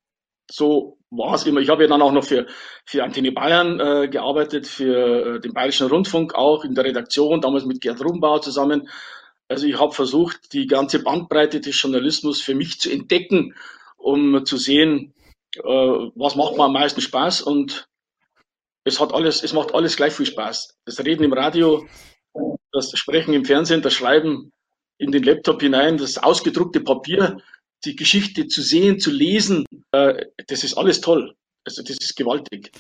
[0.51, 1.61] So war es immer.
[1.61, 2.46] Ich habe ja dann auch noch für,
[2.85, 7.64] für Antenne Bayern äh, gearbeitet, für äh, den Bayerischen Rundfunk auch in der Redaktion, damals
[7.64, 8.88] mit Gerd Rumbauer zusammen.
[9.48, 13.55] Also ich habe versucht, die ganze Bandbreite des Journalismus für mich zu entdecken,
[13.96, 15.14] um zu sehen,
[15.57, 17.88] äh, was macht mir am meisten Spaß und
[18.85, 20.77] es hat alles, es macht alles gleich viel Spaß.
[20.85, 21.87] Das Reden im Radio,
[22.72, 24.53] das Sprechen im Fernsehen, das Schreiben
[24.98, 27.38] in den Laptop hinein, das ausgedruckte Papier,
[27.85, 31.35] die Geschichte zu sehen, zu lesen, äh, das ist alles toll.
[31.64, 32.73] Also das ist gewaltig.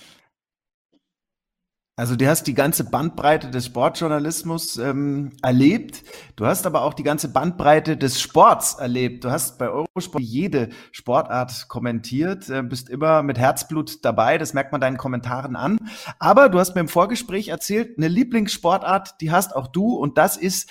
[1.96, 6.02] Also du hast die ganze Bandbreite des Sportjournalismus ähm, erlebt.
[6.34, 9.22] Du hast aber auch die ganze Bandbreite des Sports erlebt.
[9.22, 14.38] Du hast bei Eurosport jede Sportart kommentiert, äh, bist immer mit Herzblut dabei.
[14.38, 15.78] Das merkt man deinen Kommentaren an.
[16.18, 20.36] Aber du hast mir im Vorgespräch erzählt, eine Lieblingssportart, die hast auch du und das
[20.36, 20.68] ist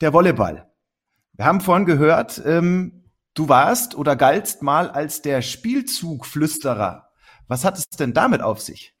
[0.00, 0.68] der Volleyball.
[1.34, 3.04] Wir haben vorhin gehört, ähm,
[3.36, 7.10] Du warst oder galtst mal als der Spielzugflüsterer.
[7.46, 8.94] Was hat es denn damit auf sich?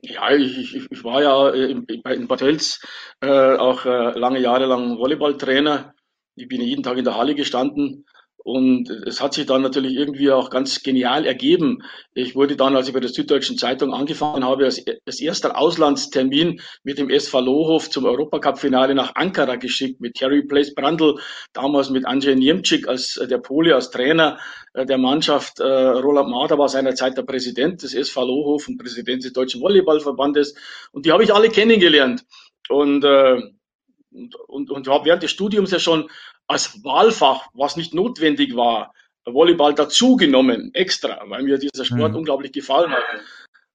[0.00, 2.80] Ja, ich, ich, ich war ja in, in Bad Hölz
[3.20, 5.92] äh, auch äh, lange Jahre lang Volleyballtrainer.
[6.36, 8.06] Ich bin jeden Tag in der Halle gestanden
[8.48, 11.82] Und es hat sich dann natürlich irgendwie auch ganz genial ergeben.
[12.14, 16.58] Ich wurde dann, als ich bei der Süddeutschen Zeitung angefangen habe, als, als erster Auslandstermin
[16.82, 21.16] mit dem SV Lohof zum Europacup-Finale nach Ankara geschickt, mit Terry Place Brandl,
[21.52, 24.38] damals mit Andrzej Niemczyk als äh, der Pole, als Trainer
[24.72, 25.60] äh, der Mannschaft.
[25.60, 30.54] Äh, Roland Mader war seinerzeit der Präsident des SV Lohof und Präsident des Deutschen Volleyballverbandes.
[30.90, 32.24] Und die habe ich alle kennengelernt.
[32.70, 33.42] Und, äh,
[34.10, 36.08] und, und, und während des Studiums ja schon
[36.48, 38.92] als Wahlfach, was nicht notwendig war,
[39.24, 42.18] Volleyball dazugenommen, extra, weil mir dieser Sport mhm.
[42.18, 43.04] unglaublich gefallen hat.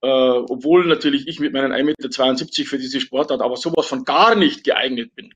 [0.01, 4.35] Äh, obwohl natürlich ich mit meinen 1,72 Meter für diese Sportart aber sowas von gar
[4.35, 5.33] nicht geeignet bin.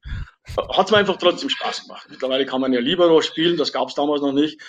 [0.57, 2.07] Hat es mir einfach trotzdem Spaß gemacht.
[2.09, 4.61] Mittlerweile kann man ja Libero spielen, das gab es damals noch nicht.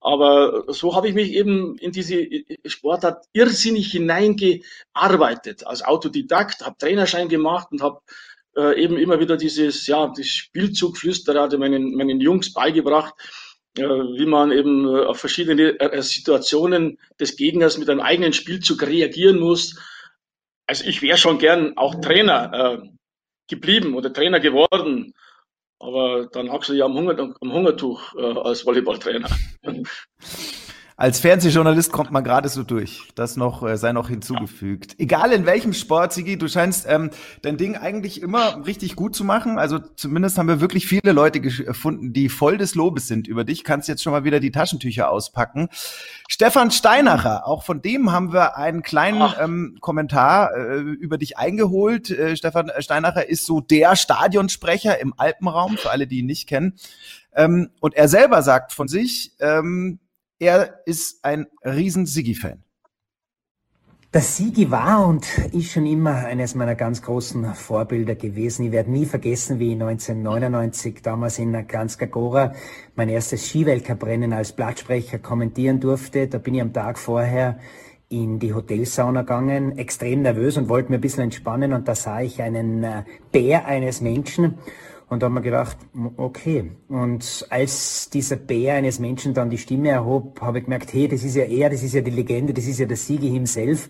[0.00, 2.26] Aber so habe ich mich eben in diese
[2.66, 5.66] Sportart irrsinnig hineingearbeitet.
[5.66, 8.00] Als Autodidakt, habe Trainerschein gemacht und habe
[8.56, 13.14] äh, eben immer wieder dieses, ja, das Spielzugflüsterer meinen, meinen Jungs beigebracht,
[13.76, 18.82] äh, wie man eben äh, auf verschiedene äh, Situationen des Gegners mit einem eigenen Spielzug
[18.82, 19.78] reagieren muss.
[20.66, 22.88] Also ich wäre schon gern auch Trainer äh,
[23.48, 25.14] geblieben oder Trainer geworden.
[25.78, 29.28] Aber dann hockst du ja am, Hunger, am Hungertuch äh, als Volleyballtrainer.
[30.98, 33.02] Als Fernsehjournalist kommt man gerade so durch.
[33.14, 34.94] Das noch äh, sei noch hinzugefügt.
[34.98, 37.10] Egal in welchem Sport, Sigi, du scheinst ähm,
[37.42, 39.58] dein Ding eigentlich immer richtig gut zu machen.
[39.58, 43.62] Also zumindest haben wir wirklich viele Leute gefunden, die voll des Lobes sind über dich.
[43.62, 45.68] Kannst jetzt schon mal wieder die Taschentücher auspacken.
[46.28, 52.08] Stefan Steinacher, auch von dem haben wir einen kleinen ähm, Kommentar äh, über dich eingeholt.
[52.08, 56.78] Äh, Stefan Steinacher ist so der Stadionsprecher im Alpenraum, für alle, die ihn nicht kennen.
[57.34, 59.98] Ähm, und er selber sagt von sich, ähm,
[60.38, 62.62] er ist ein riesen Sigi-Fan.
[64.14, 68.64] Der Sigi war und ist schon immer eines meiner ganz großen Vorbilder gewesen.
[68.64, 72.54] Ich werde nie vergessen, wie ich 1999 damals in Kranjska
[72.94, 76.28] mein erstes Skiweltcuprennen als Blattsprecher kommentieren durfte.
[76.28, 77.58] Da bin ich am Tag vorher
[78.08, 82.22] in die Hotelsauna gegangen, extrem nervös und wollte mir ein bisschen entspannen und da sah
[82.22, 84.58] ich einen äh, Bär eines Menschen
[85.08, 85.76] und da haben wir gedacht,
[86.16, 86.72] okay.
[86.88, 91.22] Und als dieser Bär eines Menschen dann die Stimme erhob, habe ich gemerkt, hey, das
[91.22, 93.88] ist ja er, das ist ja die Legende, das ist ja der Siege himself.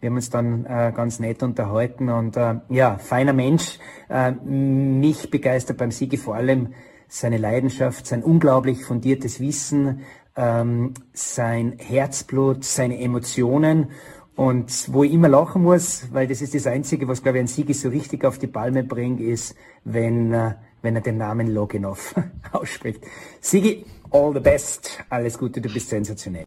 [0.00, 3.78] Wir haben uns dann äh, ganz nett unterhalten und äh, ja, feiner Mensch.
[4.10, 6.74] Äh, mich begeistert beim Siege vor allem
[7.08, 10.00] seine Leidenschaft, sein unglaublich fundiertes Wissen,
[10.36, 13.90] ähm, sein Herzblut, seine Emotionen
[14.36, 17.46] und wo ich immer lachen muss, weil das ist das Einzige, was, glaube ich, ein
[17.46, 22.14] Siege so richtig auf die Palme bringt, ist, wenn, äh, wenn er den Namen Loginov
[22.52, 23.00] ausspricht.
[23.40, 25.02] Sigi, all the best.
[25.08, 26.44] Alles Gute, du bist sensationell.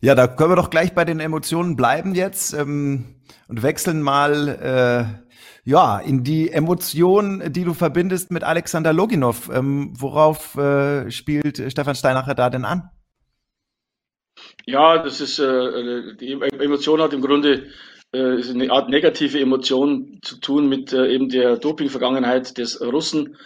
[0.00, 4.48] Ja, da können wir doch gleich bei den Emotionen bleiben jetzt ähm, und wechseln mal
[4.48, 9.50] äh, ja in die Emotionen, die du verbindest mit Alexander Loginov.
[9.54, 12.90] Ähm, worauf äh, spielt Stefan Steinacher da denn an?
[14.66, 17.68] Ja, das ist, äh, die Emotion hat im Grunde
[18.12, 23.36] äh, eine Art negative Emotion zu tun mit äh, eben der Doping-Vergangenheit des Russen.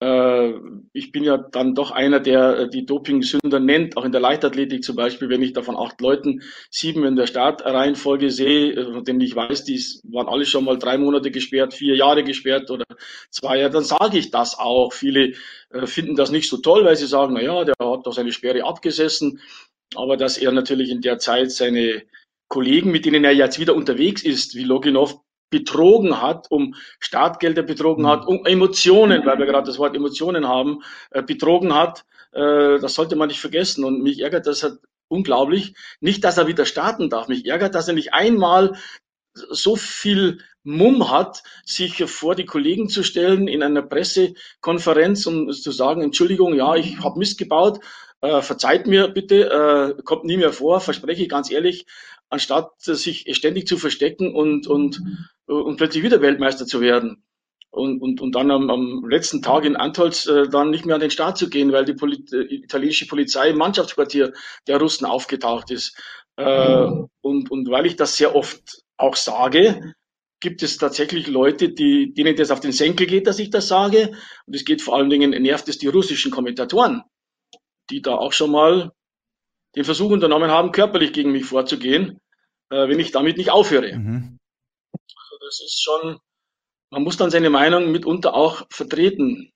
[0.00, 0.52] Äh,
[0.92, 4.84] ich bin ja dann doch einer, der äh, die Doping-Sünder nennt, auch in der Leichtathletik
[4.84, 9.04] zum Beispiel, wenn ich da von acht Leuten sieben in der Startreihenfolge sehe, äh, von
[9.04, 12.84] denen ich weiß, die waren alle schon mal drei Monate gesperrt, vier Jahre gesperrt oder
[13.30, 14.92] zwei Jahre, dann sage ich das auch.
[14.92, 15.32] Viele
[15.70, 18.30] äh, finden das nicht so toll, weil sie sagen, na ja, der hat doch seine
[18.30, 19.40] Sperre abgesessen
[19.94, 22.02] aber dass er natürlich in der Zeit seine
[22.48, 25.20] Kollegen, mit denen er jetzt wieder unterwegs ist, wie Loginov,
[25.50, 30.82] betrogen hat, um Startgelder betrogen hat, um Emotionen, weil wir gerade das Wort Emotionen haben,
[31.10, 32.04] äh, betrogen hat.
[32.32, 33.84] Äh, das sollte man nicht vergessen.
[33.84, 35.74] Und mich ärgert das halt unglaublich.
[36.00, 37.28] Nicht, dass er wieder starten darf.
[37.28, 38.76] Mich ärgert, dass er nicht einmal
[39.32, 45.70] so viel Mumm hat, sich vor die Kollegen zu stellen in einer Pressekonferenz und zu
[45.70, 47.80] sagen, Entschuldigung, ja, ich habe Mist gebaut,
[48.20, 51.86] äh, verzeiht mir bitte, äh, kommt nie mehr vor, verspreche ich ganz ehrlich,
[52.30, 55.00] anstatt sich ständig zu verstecken und, und,
[55.46, 57.22] und plötzlich wieder Weltmeister zu werden.
[57.70, 61.02] Und, und, und dann am, am letzten Tag in Antolz äh, dann nicht mehr an
[61.02, 64.32] den Start zu gehen, weil die Poli äh, italienische Polizei im Mannschaftsquartier
[64.66, 65.94] der Russen aufgetaucht ist.
[66.36, 66.86] Äh,
[67.20, 69.94] und, und weil ich das sehr oft auch sage,
[70.40, 74.12] gibt es tatsächlich Leute, die, denen das auf den Senkel geht, dass ich das sage.
[74.46, 77.02] Und es geht vor allen Dingen, nervt es die russischen Kommentatoren,
[77.90, 78.92] die da auch schon mal
[79.76, 82.20] den Versuch unternommen haben, körperlich gegen mich vorzugehen,
[82.70, 83.96] äh, wenn ich damit nicht aufhöre.
[83.96, 84.38] Mhm.
[84.92, 86.18] Also das ist schon,
[86.90, 89.52] man muss dann seine Meinung mitunter auch vertreten.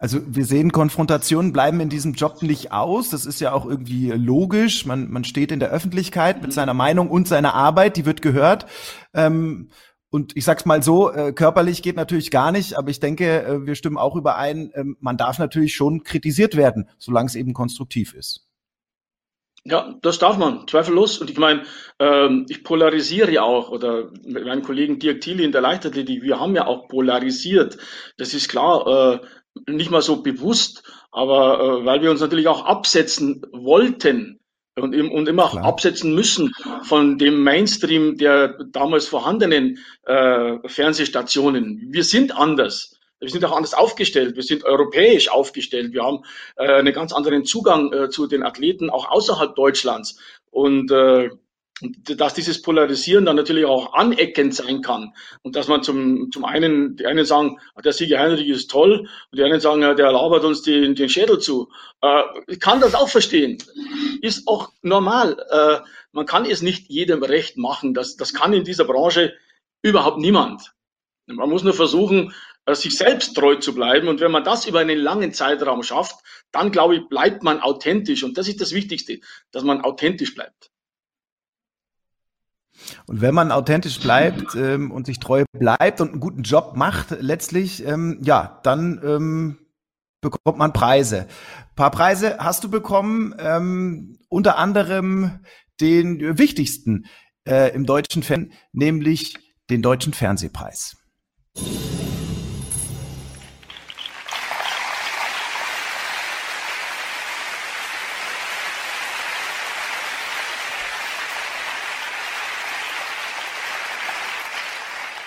[0.00, 3.10] Also wir sehen, Konfrontationen bleiben in diesem Job nicht aus.
[3.10, 4.84] Das ist ja auch irgendwie logisch.
[4.84, 6.54] Man, man steht in der Öffentlichkeit mit mhm.
[6.54, 8.66] seiner Meinung und seiner Arbeit, die wird gehört.
[9.14, 9.70] Ähm,
[10.14, 13.66] Und ich sag's mal so, äh, körperlich geht natürlich gar nicht, aber ich denke, äh,
[13.66, 18.14] wir stimmen auch überein, äh, man darf natürlich schon kritisiert werden, solange es eben konstruktiv
[18.14, 18.46] ist.
[19.64, 21.18] Ja, das darf man, zweifellos.
[21.18, 21.64] Und ich meine,
[21.98, 26.38] ähm, ich polarisiere ja auch, oder mit meinem Kollegen Dirk Thiele in der Leichtathletik, wir
[26.38, 27.78] haben ja auch polarisiert.
[28.16, 28.86] Das ist klar,
[29.66, 34.38] äh, nicht mal so bewusst, aber äh, weil wir uns natürlich auch absetzen wollten
[34.76, 41.88] und, und immer auch absetzen müssen von dem Mainstream der damals vorhandenen äh, Fernsehstationen.
[41.90, 42.98] Wir sind anders.
[43.20, 44.36] Wir sind auch anders aufgestellt.
[44.36, 45.92] Wir sind europäisch aufgestellt.
[45.92, 46.24] Wir haben
[46.56, 50.18] äh, einen ganz anderen Zugang äh, zu den Athleten auch außerhalb Deutschlands.
[50.50, 51.30] Und äh,
[51.92, 56.96] dass dieses Polarisieren dann natürlich auch aneckend sein kann und dass man zum, zum einen,
[56.96, 60.62] die einen sagen, der Sieger Heinrich ist toll und die anderen sagen, der labert uns
[60.62, 61.70] den, den Schädel zu.
[62.00, 63.58] Äh, ich kann das auch verstehen.
[64.22, 65.36] Ist auch normal.
[65.50, 67.94] Äh, man kann es nicht jedem recht machen.
[67.94, 69.34] Das, das kann in dieser Branche
[69.82, 70.72] überhaupt niemand.
[71.26, 72.34] Man muss nur versuchen,
[72.66, 74.08] äh, sich selbst treu zu bleiben.
[74.08, 76.16] Und wenn man das über einen langen Zeitraum schafft,
[76.52, 78.22] dann glaube ich, bleibt man authentisch.
[78.24, 79.20] Und das ist das Wichtigste,
[79.50, 80.70] dass man authentisch bleibt.
[83.06, 87.10] Und wenn man authentisch bleibt ähm, und sich treu bleibt und einen guten Job macht,
[87.20, 89.58] letztlich, ähm, ja, dann ähm,
[90.20, 91.20] bekommt man Preise.
[91.20, 95.40] Ein paar Preise hast du bekommen, ähm, unter anderem
[95.80, 97.06] den wichtigsten
[97.46, 99.36] äh, im deutschen Fernsehen, nämlich
[99.70, 100.96] den Deutschen Fernsehpreis.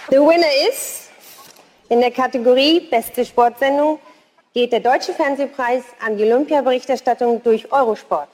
[0.09, 1.09] The winner is
[1.89, 3.99] in der Kategorie Beste Sportsendung
[4.53, 8.29] geht der Deutsche Fernsehpreis an die Olympia-Berichterstattung durch Eurosport.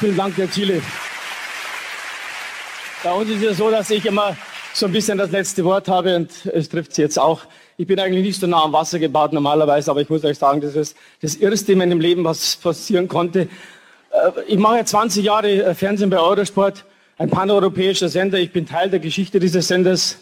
[0.00, 0.82] Vielen Dank, Herr Thiele.
[3.04, 4.36] Bei uns ist es so, dass ich immer
[4.74, 7.40] so ein bisschen das letzte Wort habe und es trifft Sie jetzt auch.
[7.76, 10.60] Ich bin eigentlich nicht so nah am Wasser gebaut normalerweise, aber ich muss euch sagen,
[10.60, 13.48] das ist das Erste in meinem Leben, was passieren konnte.
[14.12, 16.84] Äh, ich mache 20 Jahre äh, Fernsehen bei Eurosport,
[17.18, 18.38] ein paneuropäischer Sender.
[18.38, 20.18] Ich bin Teil der Geschichte dieses Senders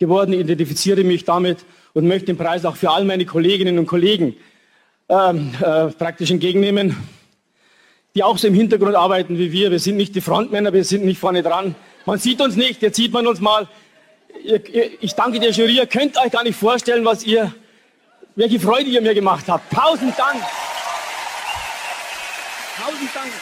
[0.00, 1.58] geworden, identifiziere mich damit
[1.92, 4.34] und möchte den Preis auch für all meine Kolleginnen und Kollegen
[5.08, 6.96] ähm, äh, praktisch entgegennehmen,
[8.16, 9.70] die auch so im Hintergrund arbeiten wie wir.
[9.70, 11.76] Wir sind nicht die Frontmänner, wir sind nicht vorne dran.
[12.06, 13.66] Man sieht uns nicht, jetzt sieht man uns mal.
[15.00, 17.54] Ich danke der Jury, ihr könnt euch gar nicht vorstellen, was ihr,
[18.36, 19.72] welche Freude ihr mir gemacht habt.
[19.72, 20.42] Tausend Dank.
[22.76, 23.32] Tausend Dank.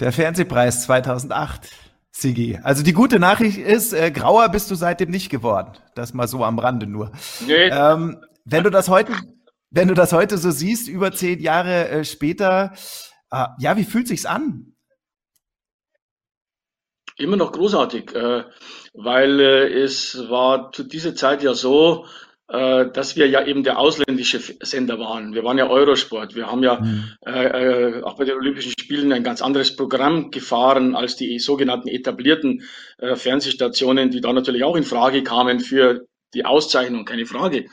[0.00, 1.68] Der Fernsehpreis 2008,
[2.10, 2.58] Sigi.
[2.62, 5.72] Also die gute Nachricht ist, äh, grauer bist du seitdem nicht geworden.
[5.94, 7.12] Das mal so am Rande nur.
[7.46, 7.68] Nee.
[7.68, 9.12] Ähm, wenn du das heute,
[9.70, 12.72] wenn du das heute so siehst, über zehn Jahre äh, später,
[13.30, 14.74] äh, ja, wie fühlt sich's an?
[17.16, 18.44] Immer noch großartig, äh,
[18.94, 22.06] weil äh, es war zu dieser Zeit ja so,
[22.48, 25.34] äh, dass wir ja eben der ausländische Sender waren.
[25.34, 26.34] Wir waren ja Eurosport.
[26.34, 27.12] Wir haben ja mhm.
[27.24, 32.62] äh, auch bei den Olympischen Spielen ein ganz anderes Programm gefahren als die sogenannten etablierten
[32.98, 37.66] äh, Fernsehstationen, die da natürlich auch in Frage kamen für die Auszeichnung, keine Frage.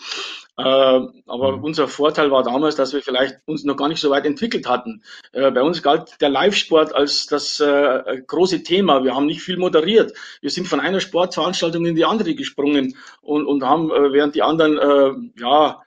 [0.57, 1.63] Äh, aber mhm.
[1.63, 5.03] unser Vorteil war damals, dass wir vielleicht uns noch gar nicht so weit entwickelt hatten.
[5.31, 9.03] Äh, bei uns galt der Live-Sport als das äh, große Thema.
[9.03, 10.13] Wir haben nicht viel moderiert.
[10.41, 14.41] Wir sind von einer Sportveranstaltung in die andere gesprungen und, und haben, äh, während die
[14.41, 15.81] anderen ja,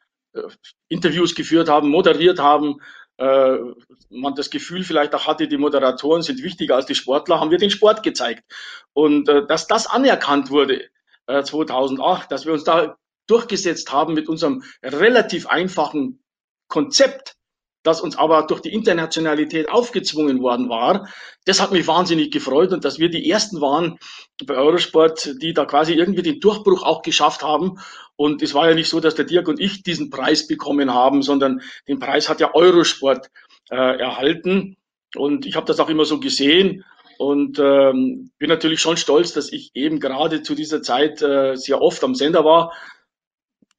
[0.89, 2.81] Interviews geführt haben, moderiert haben,
[3.19, 7.59] man das Gefühl vielleicht auch hatte, die Moderatoren sind wichtiger als die Sportler, haben wir
[7.59, 8.45] den Sport gezeigt.
[8.93, 10.89] Und dass das anerkannt wurde,
[11.27, 12.97] 2008, dass wir uns da
[13.31, 16.21] durchgesetzt haben mit unserem relativ einfachen
[16.69, 17.37] Konzept,
[17.83, 21.09] das uns aber durch die Internationalität aufgezwungen worden war.
[21.47, 23.99] Das hat mich wahnsinnig gefreut und dass wir die ersten waren
[24.45, 27.79] bei Eurosport, die da quasi irgendwie den Durchbruch auch geschafft haben.
[28.17, 31.23] Und es war ja nicht so, dass der Dirk und ich diesen Preis bekommen haben,
[31.23, 33.31] sondern den Preis hat ja Eurosport
[33.71, 34.77] äh, erhalten.
[35.17, 36.85] Und ich habe das auch immer so gesehen
[37.21, 41.83] und ähm, bin natürlich schon stolz, dass ich eben gerade zu dieser Zeit äh, sehr
[41.83, 42.73] oft am Sender war.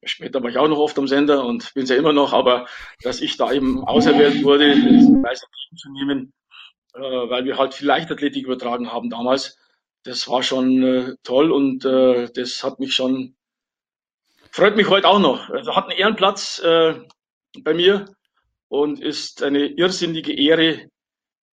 [0.04, 2.66] Später war ich auch noch oft am Sender und bin es ja immer noch, aber
[3.02, 5.44] dass ich da eben auserwählt wurde, diesen Preis
[5.76, 6.32] zu nehmen,
[6.94, 9.58] äh, weil wir halt viel Leichtathletik übertragen haben damals,
[10.04, 13.36] das war schon äh, toll und äh, das hat mich schon
[14.52, 15.48] freut mich heute auch noch.
[15.50, 16.94] Also hat einen Ehrenplatz äh,
[17.62, 18.14] bei mir
[18.68, 20.88] und ist eine irrsinnige Ehre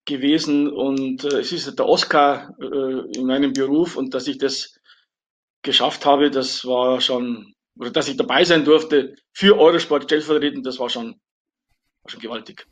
[0.04, 0.70] gewesen.
[0.70, 4.78] Und äh, es ist der Oscar äh, in meinem Beruf und dass ich das
[5.62, 10.78] geschafft habe, das war schon, oder dass ich dabei sein durfte für Eurosport stellvertretend, das
[10.78, 11.20] war schon,
[12.02, 12.66] war schon gewaltig.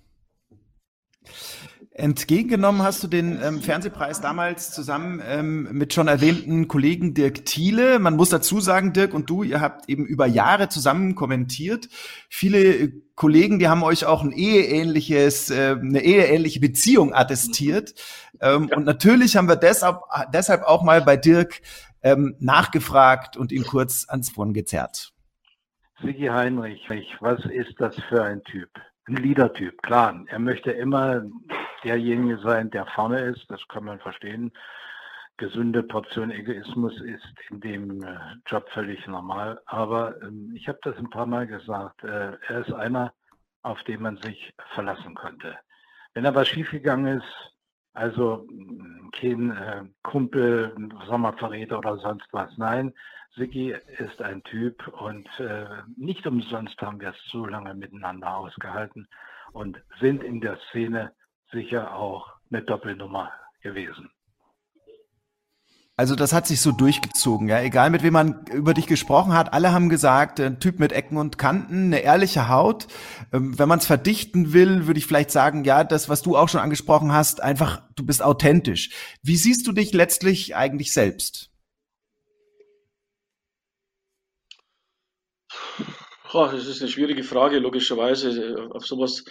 [1.93, 7.99] Entgegengenommen hast du den ähm, Fernsehpreis damals zusammen ähm, mit schon erwähnten Kollegen Dirk Thiele.
[7.99, 11.89] Man muss dazu sagen, Dirk und du, ihr habt eben über Jahre zusammen kommentiert.
[12.29, 17.95] Viele äh, Kollegen, die haben euch auch ein eheähnliches, äh, eine eheähnliche Beziehung attestiert.
[18.41, 18.77] Ähm, ja.
[18.77, 19.99] Und natürlich haben wir deshalb,
[20.33, 21.61] deshalb auch mal bei Dirk
[22.03, 25.13] ähm, nachgefragt und ihn kurz ans Wort gezerrt.
[26.03, 26.81] Sigi Heinrich,
[27.21, 28.71] was ist das für ein Typ?
[29.07, 30.25] Ein Leader-Typ, klar.
[30.29, 31.23] Er möchte immer
[31.85, 34.53] derjenige sein, der vorne ist, das kann man verstehen.
[35.37, 39.61] Gesunde Portion Egoismus ist in dem äh, Job völlig normal.
[39.65, 43.15] Aber ähm, ich habe das ein paar Mal gesagt, äh, er ist einer,
[43.63, 45.57] auf den man sich verlassen konnte.
[46.13, 47.55] Wenn er was schiefgegangen ist,
[47.93, 48.47] also
[49.13, 50.75] kein äh, Kumpel,
[51.07, 52.93] Sommerverräter oder sonst was, nein,
[53.37, 55.67] Sigi ist ein Typ und äh,
[55.97, 59.09] nicht umsonst haben wir es so lange miteinander ausgehalten
[59.53, 61.13] und sind in der Szene
[61.53, 63.33] sicher auch eine Doppelnummer
[63.63, 64.11] gewesen.
[66.01, 67.61] Also das hat sich so durchgezogen, ja.
[67.61, 71.19] Egal mit wem man über dich gesprochen hat, alle haben gesagt, ein Typ mit Ecken
[71.19, 72.87] und Kanten, eine ehrliche Haut.
[73.35, 76.49] Ähm, wenn man es verdichten will, würde ich vielleicht sagen, ja, das, was du auch
[76.49, 78.89] schon angesprochen hast, einfach, du bist authentisch.
[79.23, 81.51] Wie siehst du dich letztlich eigentlich selbst?
[86.33, 88.71] Oh, das ist eine schwierige Frage, logischerweise.
[88.73, 89.27] Auf sowas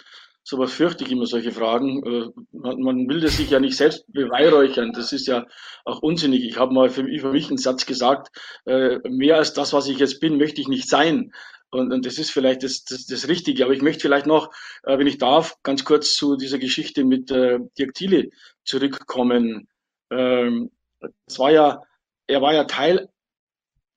[0.50, 2.02] sowas fürchte ich immer, solche Fragen.
[2.04, 4.92] Äh, man, will das sich ja nicht selbst beweihräuchern.
[4.92, 5.46] Das ist ja
[5.84, 6.44] auch unsinnig.
[6.44, 8.36] Ich habe mal für, mich einen Satz gesagt,
[8.66, 11.32] äh, mehr als das, was ich jetzt bin, möchte ich nicht sein.
[11.70, 13.64] Und, und das ist vielleicht das, das, das Richtige.
[13.64, 14.50] Aber ich möchte vielleicht noch,
[14.82, 18.30] äh, wenn ich darf, ganz kurz zu dieser Geschichte mit Dirk Thiele
[18.64, 19.68] zurückkommen.
[20.10, 20.72] Ähm,
[21.26, 21.82] es war ja,
[22.26, 23.08] er war ja Teil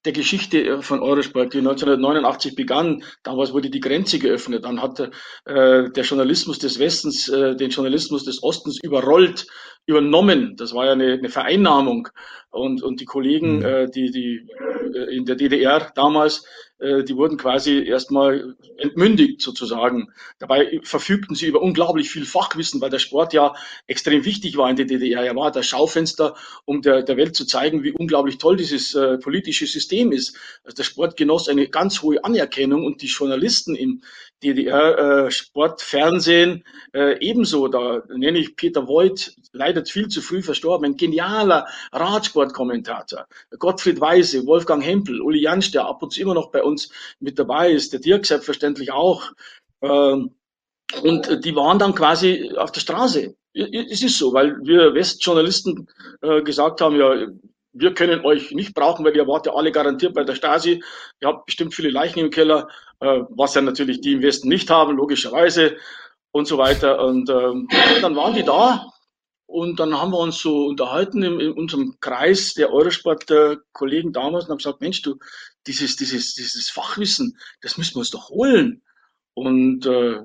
[0.06, 3.04] der Geschichte äh, von Eurosport, die 1989 begann.
[3.24, 4.66] Damals wurde die Grenze geöffnet.
[4.66, 5.10] Dann hat äh,
[5.46, 9.48] der Journalismus des Westens äh, den Journalismus des Ostens überrollt,
[9.86, 10.56] übernommen.
[10.58, 12.10] Das war ja eine, eine Vereinnahmung.
[12.50, 13.66] Und, und die Kollegen, mhm.
[13.66, 14.48] äh, die, die
[14.94, 16.46] äh, in der DDR damals,
[16.84, 20.12] die wurden quasi erstmal entmündigt sozusagen.
[20.40, 23.54] Dabei verfügten sie über unglaublich viel Fachwissen, weil der Sport ja
[23.88, 25.24] extrem wichtig war in der DDR.
[25.24, 29.18] Er war das Schaufenster, um der, der Welt zu zeigen, wie unglaublich toll dieses äh,
[29.18, 30.38] politische System ist.
[30.64, 34.02] Also der Sport genoss eine ganz hohe Anerkennung und die Journalisten im
[34.44, 36.64] DDR äh, Sport, Fernsehen
[36.94, 37.68] äh, ebenso.
[37.68, 43.28] Da nenne ich Peter Voigt, leider viel zu früh verstorben, ein genialer Radsportkommentator.
[43.58, 46.90] Gottfried Weise, Wolfgang Hempel, Uli Jansch, der ab und zu immer noch bei uns
[47.20, 49.32] mit dabei ist, der Dirk selbstverständlich auch.
[49.82, 50.36] Ähm,
[51.02, 53.36] und die waren dann quasi auf der Straße.
[53.54, 55.88] Es ist so, weil wir Westjournalisten
[56.22, 57.28] äh, gesagt haben, ja,
[57.74, 60.84] wir können euch nicht brauchen, weil ihr wart ja alle garantiert bei der Stasi.
[61.22, 62.68] Ihr habt bestimmt viele Leichen im Keller,
[63.00, 65.78] äh, was ja natürlich die im Westen nicht haben, logischerweise
[66.32, 67.04] und so weiter.
[67.04, 67.68] Und ähm,
[68.02, 68.88] dann waren die da
[69.48, 74.52] und dann haben wir uns so unterhalten in, in unserem Kreis der Eurosport-Kollegen damals und
[74.52, 75.18] haben gesagt, Mensch, du,
[75.68, 78.84] dieses, dieses, dieses Fachwissen, das müssen wir uns doch holen.
[79.34, 80.22] Und äh,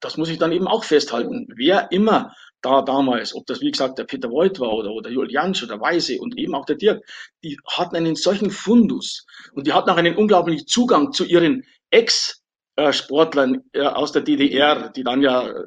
[0.00, 1.48] das muss ich dann eben auch festhalten.
[1.56, 5.62] Wer immer da damals, ob das wie gesagt der Peter Voigt war oder, oder Juliansch
[5.62, 7.04] oder Weise und eben auch der Dirk,
[7.42, 13.62] die hatten einen solchen Fundus und die hatten auch einen unglaublichen Zugang zu ihren Ex-Sportlern
[13.72, 15.66] äh, aus der DDR, die dann ja äh,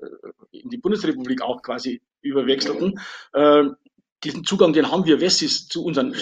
[0.52, 3.00] in die Bundesrepublik auch quasi überwechselten.
[3.34, 3.66] Äh,
[4.24, 6.16] diesen Zugang, den haben wir Wessis zu unseren,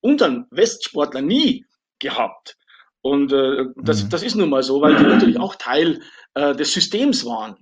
[0.00, 1.66] unseren Westsportlern nie
[1.98, 2.56] gehabt.
[3.02, 4.10] Und äh, das, mhm.
[4.10, 6.00] das ist nun mal so, weil die natürlich auch Teil
[6.34, 7.56] äh, des Systems waren.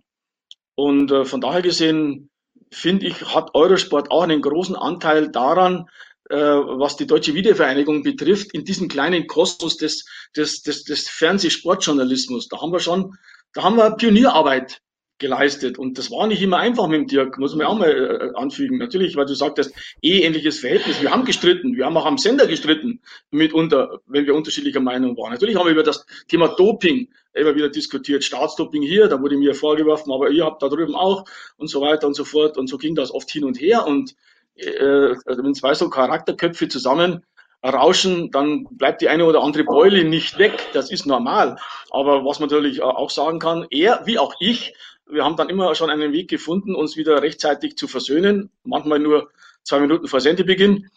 [0.75, 2.31] Und äh, von daher gesehen
[2.71, 5.87] finde ich, hat Eurosport auch einen großen Anteil daran,
[6.31, 10.05] äh, was die Deutsche Videovereinigung betrifft, in diesem kleinen Kosmos des,
[10.37, 12.49] des, des, des Fernsehsportjournalismus.
[12.49, 13.15] Da haben wir schon,
[13.55, 14.81] da haben wir Pionierarbeit
[15.19, 15.79] geleistet.
[15.79, 18.79] Und das war nicht immer einfach mit dem Dirk, muss man auch mal äh, anfügen.
[18.79, 21.03] Natürlich, weil du sagtest, eh ähnliches Verhältnis.
[21.03, 23.01] Wir haben gestritten, wir haben auch am Sender gestritten,
[23.31, 25.33] mitunter, wenn wir unterschiedlicher Meinung waren.
[25.33, 28.25] Natürlich haben wir über das Thema Doping immer wieder diskutiert.
[28.25, 31.25] Staatsdoping hier, da wurde mir vorgeworfen, aber ihr habt da drüben auch
[31.57, 32.57] und so weiter und so fort.
[32.57, 33.87] Und so ging das oft hin und her.
[33.87, 34.15] Und
[34.57, 37.25] äh, also wenn zwei so Charakterköpfe zusammen
[37.65, 40.69] rauschen, dann bleibt die eine oder andere Beule nicht weg.
[40.73, 41.59] Das ist normal.
[41.91, 44.75] Aber was man natürlich auch sagen kann, er wie auch ich
[45.11, 49.31] wir haben dann immer schon einen Weg gefunden, uns wieder rechtzeitig zu versöhnen, manchmal nur
[49.63, 50.91] zwei Minuten vor Sendebeginn.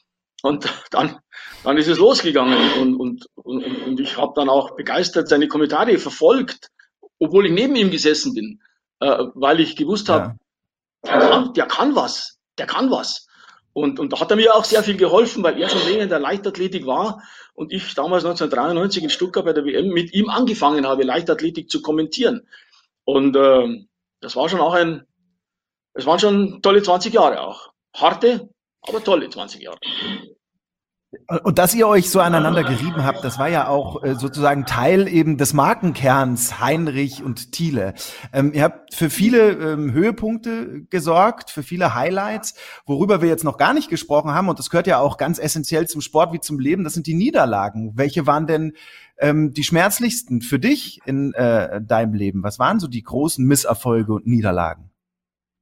[0.44, 1.20] Und dann,
[1.64, 5.98] dann ist es losgegangen und, und, und, und ich habe dann auch begeistert seine Kommentare
[5.98, 6.70] verfolgt,
[7.20, 8.62] obwohl ich neben ihm gesessen bin,
[9.00, 10.36] äh, weil ich gewusst habe,
[11.06, 11.20] ja.
[11.20, 13.28] der, kann, der kann was, der kann was.
[13.74, 16.10] Und, und da hat er mir auch sehr viel geholfen, weil er schon länger in
[16.10, 20.86] der Leichtathletik war und ich damals 1993 in Stuttgart bei der WM mit ihm angefangen
[20.86, 22.48] habe, Leichtathletik zu kommentieren.
[23.06, 23.86] Und äh,
[24.20, 25.06] das war schon auch ein,
[25.94, 27.72] es waren schon tolle 20 Jahre auch.
[27.94, 28.50] Harte,
[28.82, 29.80] aber tolle 20 Jahre.
[31.44, 35.10] Und dass ihr euch so aneinander gerieben habt, das war ja auch äh, sozusagen Teil
[35.10, 37.96] eben des Markenkerns Heinrich und Thiele.
[38.32, 42.56] Ähm, ihr habt für viele ähm, Höhepunkte gesorgt, für viele Highlights,
[42.86, 44.48] worüber wir jetzt noch gar nicht gesprochen haben.
[44.48, 46.86] Und das gehört ja auch ganz essentiell zum Sport wie zum Leben.
[46.86, 47.92] Das sind die Niederlagen.
[47.96, 48.74] Welche waren denn
[49.18, 52.42] ähm, die schmerzlichsten für dich in äh, deinem Leben?
[52.42, 54.92] Was waren so die großen Misserfolge und Niederlagen?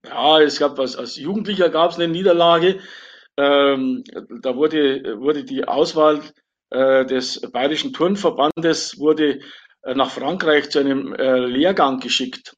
[0.06, 2.80] Ja, es gab als, als Jugendlicher gab es eine Niederlage
[3.40, 4.04] ähm,
[4.42, 6.22] da wurde, wurde die Auswahl
[6.72, 9.40] äh, des Bayerischen Turnverbandes wurde
[9.84, 12.54] äh, nach Frankreich zu einem äh, Lehrgang geschickt.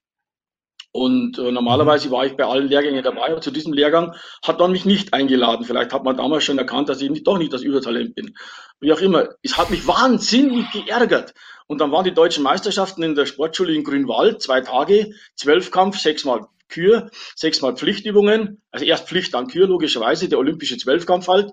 [0.91, 4.71] Und äh, normalerweise war ich bei allen Lehrgängen dabei, aber zu diesem Lehrgang hat man
[4.71, 5.65] mich nicht eingeladen.
[5.65, 8.35] Vielleicht hat man damals schon erkannt, dass ich nicht, doch nicht das Übertalent bin.
[8.79, 9.29] Wie auch immer.
[9.43, 11.33] Es hat mich wahnsinnig geärgert.
[11.67, 16.47] Und dann waren die deutschen Meisterschaften in der Sportschule in Grünwald, zwei Tage, Zwölfkampf, sechsmal
[16.71, 21.51] Kür, sechsmal Pflichtübungen, also erst Pflicht, dann Kür, logischerweise, der olympische Zwölfkampf halt.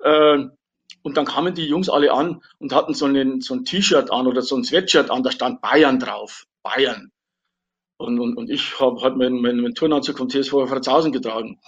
[0.00, 0.44] Äh,
[1.02, 4.26] und dann kamen die Jungs alle an und hatten so, einen, so ein T-Shirt an
[4.26, 6.46] oder so ein Sweatshirt an, da stand Bayern drauf.
[6.62, 7.12] Bayern.
[7.96, 11.60] Und, und, und ich habe halt meinen, meinen, meinen Turnanzug vom TSV Franzhausen getragen.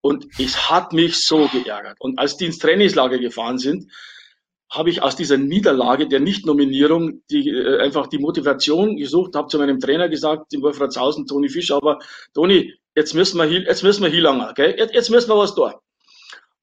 [0.00, 1.96] Und es hat mich so geärgert.
[2.00, 3.92] Und als die ins Trainingslager gefahren sind,
[4.70, 9.58] habe ich aus dieser Niederlage der Nichtnominierung die, äh, einfach die Motivation gesucht, habe zu
[9.58, 11.98] meinem Trainer gesagt, dem Wolfratshausen, Toni Fischer, aber
[12.34, 14.76] Toni, jetzt müssen wir hier, jetzt müssen wir hier lange, gell?
[14.78, 15.72] Jetzt, jetzt müssen wir was tun.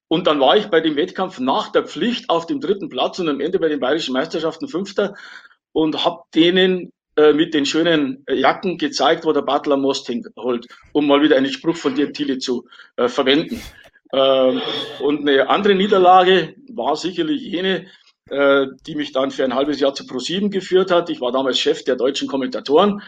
[0.08, 3.28] Und dann war ich bei dem Wettkampf nach der Pflicht auf dem dritten Platz und
[3.28, 5.14] am Ende bei den bayerischen Meisterschaften Fünfter
[5.72, 11.06] und habe denen äh, mit den schönen Jacken gezeigt, wo der Butler Most holt, um
[11.06, 13.60] mal wieder einen Spruch von dir, Thiele, zu äh, verwenden.
[14.12, 14.60] Ähm,
[15.00, 17.86] und eine andere Niederlage war sicherlich jene,
[18.30, 21.10] äh, die mich dann für ein halbes Jahr zu ProSieben geführt hat.
[21.10, 23.02] Ich war damals Chef der deutschen Kommentatoren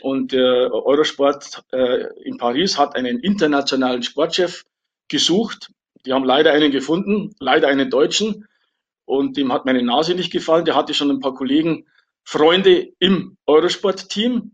[0.00, 4.64] und der Eurosport äh, in Paris hat einen internationalen Sportchef
[5.08, 5.70] gesucht.
[6.04, 8.46] Die haben leider einen gefunden, leider einen Deutschen.
[9.04, 10.64] Und dem hat meine Nase nicht gefallen.
[10.64, 11.86] Der hatte schon ein paar Kollegen,
[12.24, 14.52] Freunde im Eurosport-Team.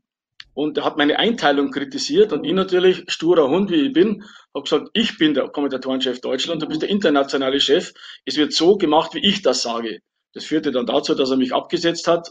[0.54, 4.24] Und er hat meine Einteilung kritisiert und ich natürlich, sturer Hund wie ich bin,
[4.54, 7.92] habe gesagt, ich bin der Kommentatorenchef Deutschland, du bist der internationale Chef.
[8.26, 10.00] Es wird so gemacht, wie ich das sage.
[10.34, 12.30] Das führte dann dazu, dass er mich abgesetzt hat.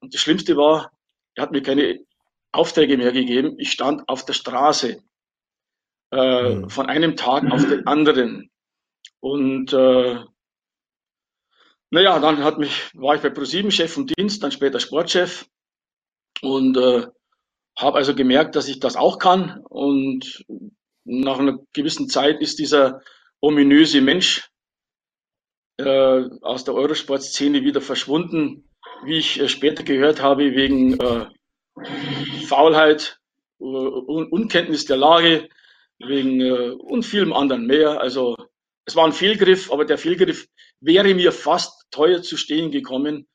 [0.00, 0.92] Und das Schlimmste war,
[1.34, 1.98] er hat mir keine
[2.52, 3.56] Aufträge mehr gegeben.
[3.58, 5.02] Ich stand auf der Straße
[6.12, 6.70] äh, mhm.
[6.70, 8.50] von einem Tag auf den anderen.
[9.20, 10.20] Und äh,
[11.90, 15.48] naja, dann hat mich, war ich bei ProSieben Chef vom Dienst, dann später Sportchef.
[16.42, 17.06] Und äh,
[17.78, 20.44] habe also gemerkt, dass ich das auch kann und
[21.04, 23.02] nach einer gewissen Zeit ist dieser
[23.40, 24.50] ominöse Mensch
[25.78, 28.68] äh, aus der Eurosport-Szene wieder verschwunden,
[29.04, 31.26] wie ich äh, später gehört habe, wegen äh,
[32.46, 33.20] Faulheit,
[33.60, 35.48] äh, Un Unkenntnis der Lage,
[35.98, 38.00] wegen äh, und vielem anderen mehr.
[38.00, 38.36] Also
[38.84, 40.48] es war ein Fehlgriff, aber der Fehlgriff
[40.80, 43.28] wäre mir fast teuer zu stehen gekommen.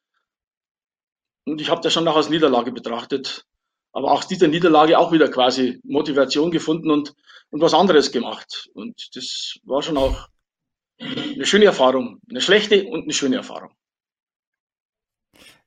[1.45, 3.45] Und ich habe das schon noch als Niederlage betrachtet
[3.91, 7.13] aber auch dieser Niederlage auch wieder quasi Motivation gefunden und,
[7.49, 8.69] und was anderes gemacht.
[8.73, 10.27] Und das war schon auch
[10.99, 13.71] eine schöne Erfahrung, eine schlechte und eine schöne Erfahrung.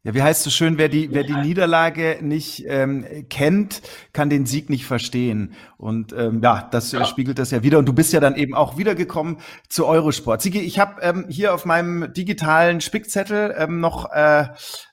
[0.05, 3.80] Ja, wie heißt es so schön, wer die, wer die Niederlage nicht ähm, kennt,
[4.12, 5.55] kann den Sieg nicht verstehen.
[5.78, 7.07] Und ähm, ja, das ja.
[7.07, 7.78] spiegelt das ja wieder.
[7.78, 9.38] Und du bist ja dann eben auch wiedergekommen
[9.70, 10.42] zu Eurosport.
[10.42, 14.48] Sigi, ich habe ähm, hier auf meinem digitalen Spickzettel ähm, noch äh,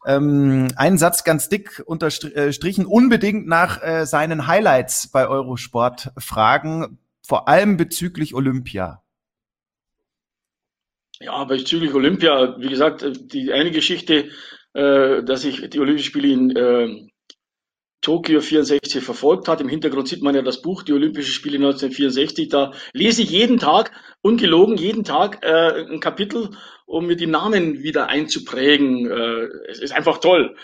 [0.05, 2.85] ähm, einen Satz ganz dick unterstrichen.
[2.85, 9.03] Unbedingt nach äh, seinen Highlights bei Eurosport fragen, vor allem bezüglich Olympia.
[11.19, 14.29] Ja, bezüglich Olympia, wie gesagt, die eine Geschichte
[14.73, 17.11] äh, dass ich die Olympischen Spiele in äh,
[18.01, 19.61] Tokio 64 verfolgt hat.
[19.61, 22.49] Im Hintergrund sieht man ja das Buch, die Olympischen Spiele 1964.
[22.49, 23.91] Da lese ich jeden Tag,
[24.21, 26.49] ungelogen, jeden Tag äh, ein Kapitel,
[26.85, 29.09] um mir die Namen wieder einzuprägen.
[29.09, 30.55] Äh, es ist einfach toll.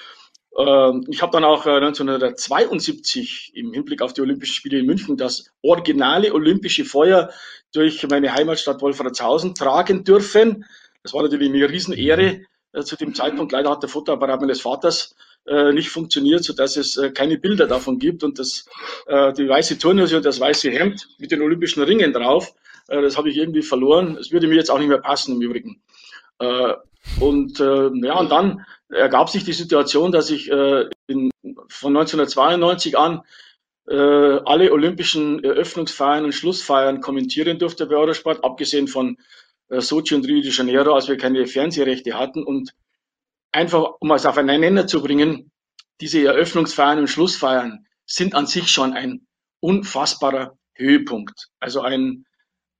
[0.57, 5.15] Äh, ich habe dann auch äh, 1972 im Hinblick auf die Olympischen Spiele in München
[5.15, 7.29] das originale olympische Feuer
[7.71, 10.65] durch meine Heimatstadt Wolfratshausen tragen dürfen.
[11.03, 12.45] Das war natürlich eine Riesenehre äh,
[12.83, 13.51] zu dem Zeitpunkt.
[13.51, 15.15] Leider hat der Fotoapparat meines Vaters
[15.45, 18.65] äh, nicht funktioniert, so dass es äh, keine Bilder davon gibt und das,
[19.07, 22.53] äh, die weiße Turnhose und das weiße Hemd mit den olympischen Ringen drauf
[22.87, 24.17] Äh, das habe ich irgendwie verloren.
[24.17, 25.81] Es würde mir jetzt auch nicht mehr passen im Übrigen.
[26.39, 26.73] Äh,
[27.19, 31.31] und äh, ja, und dann ergab sich die Situation, dass ich äh, in,
[31.67, 33.21] von 1992 an
[33.87, 39.21] äh, alle olympischen Eröffnungsfeiern und Schlussfeiern kommentieren durfte bei Eurosport, abgesehen von äh,
[39.69, 42.43] Sochi und Rio de Janeiro, als wir keine Fernsehrechte hatten.
[42.43, 42.71] Und
[43.51, 45.51] einfach, um es auf einen Nenner zu bringen,
[46.01, 49.27] diese Eröffnungsfeiern und Schlussfeiern sind an sich schon ein
[49.59, 51.47] unfassbarer Höhepunkt.
[51.59, 52.25] Also ein,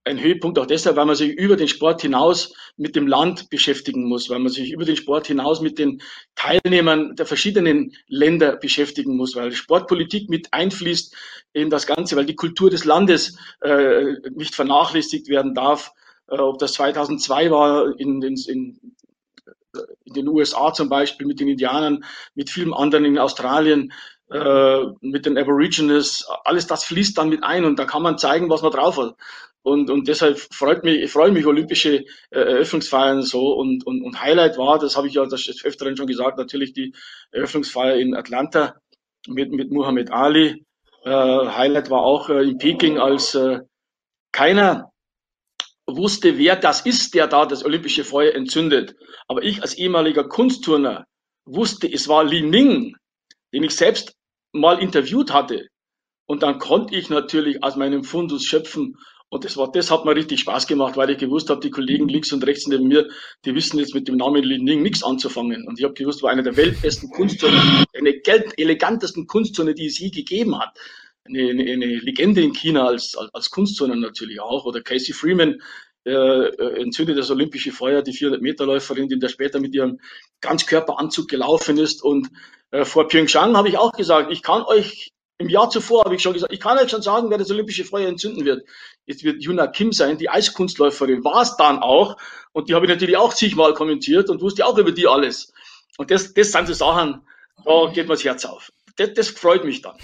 [0.03, 4.07] ein Höhepunkt auch deshalb, weil man sich über den Sport hinaus mit dem Land beschäftigen
[4.07, 6.01] muss, weil man sich über den Sport hinaus mit den
[6.35, 11.15] Teilnehmern der verschiedenen Länder beschäftigen muss, weil Sportpolitik mit einfließt
[11.53, 15.91] in das Ganze, weil die Kultur des Landes äh, nicht vernachlässigt werden darf.
[16.29, 18.95] Äh, ob das 2002 war in, in, in,
[20.05, 22.03] in den USA zum Beispiel mit den Indianern,
[22.35, 23.93] mit vielen anderen in Australien,
[24.29, 28.49] äh, mit den Aborigines, alles das fließt dann mit ein und da kann man zeigen,
[28.49, 29.15] was man drauf hat.
[29.63, 34.21] Und, und deshalb freut mich, ich freue mich olympische äh, Eröffnungsfeiern so und, und, und
[34.21, 36.93] Highlight war, das habe ich ja das öfteren schon gesagt, natürlich die
[37.31, 38.75] Eröffnungsfeier in Atlanta
[39.27, 40.65] mit, mit Muhammad Ali.
[41.03, 43.59] Äh, Highlight war auch äh, in Peking, als äh,
[44.31, 44.91] keiner
[45.87, 48.95] wusste, wer das ist, der da das olympische Feuer entzündet.
[49.27, 51.05] Aber ich als ehemaliger Kunstturner
[51.45, 52.95] wusste, es war Li Ning,
[53.53, 54.13] den ich selbst
[54.51, 55.67] mal interviewt hatte.
[56.25, 58.97] Und dann konnte ich natürlich aus meinem Fundus schöpfen
[59.29, 62.07] und das war, das hat mir richtig Spaß gemacht, weil ich gewusst habe, die Kollegen
[62.07, 63.09] links und rechts neben mir,
[63.43, 65.67] die wissen jetzt mit dem Namen Lin Ning nichts anzufangen.
[65.67, 67.59] Und ich habe gewusst, war einer der weltbesten Kunstzonen,
[67.93, 68.21] eine
[68.57, 70.77] elegantesten Kunstzone, die es je gegeben hat.
[71.27, 74.65] Eine, eine, Legende in China als, als, als Kunstzone natürlich auch.
[74.65, 75.61] Oder Casey Freeman,
[76.05, 79.99] äh, entzündet das olympische Feuer, die 400-Meter-Läuferin, die da später mit ihrem
[80.39, 82.01] Ganzkörperanzug gelaufen ist.
[82.01, 82.29] Und
[82.71, 86.21] äh, vor Pyeongchang habe ich auch gesagt, ich kann euch im Jahr zuvor habe ich
[86.21, 88.65] schon gesagt, ich kann euch schon sagen, wer das olympische Feuer entzünden wird.
[89.05, 92.17] Es wird Juna Kim sein, die Eiskunstläuferin, war es dann auch.
[92.53, 95.53] Und die habe ich natürlich auch zigmal kommentiert und wusste auch über die alles.
[95.97, 97.21] Und das, das sind so Sachen,
[97.63, 98.71] da geht mir das Herz auf.
[98.95, 99.95] Das, das freut mich dann.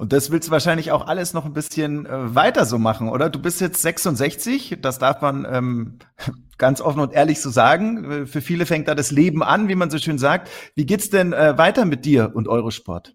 [0.00, 3.28] Und das willst du wahrscheinlich auch alles noch ein bisschen äh, weiter so machen, oder?
[3.28, 5.98] Du bist jetzt 66, das darf man ähm,
[6.56, 8.22] ganz offen und ehrlich so sagen.
[8.22, 10.48] Äh, für viele fängt da das Leben an, wie man so schön sagt.
[10.74, 13.12] Wie geht's denn äh, weiter mit dir und Eurosport?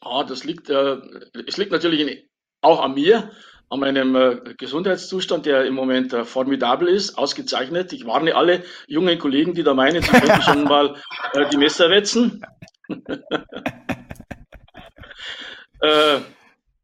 [0.00, 0.96] Ah, das liegt, äh,
[1.46, 2.18] es liegt natürlich in,
[2.60, 3.30] auch an mir,
[3.70, 7.92] an meinem äh, Gesundheitszustand, der im Moment äh, formidabel ist, ausgezeichnet.
[7.92, 10.96] Ich warne alle jungen Kollegen, die da meinen, sie könnten schon mal
[11.32, 12.44] äh, die Messer wetzen.
[15.84, 16.20] Äh,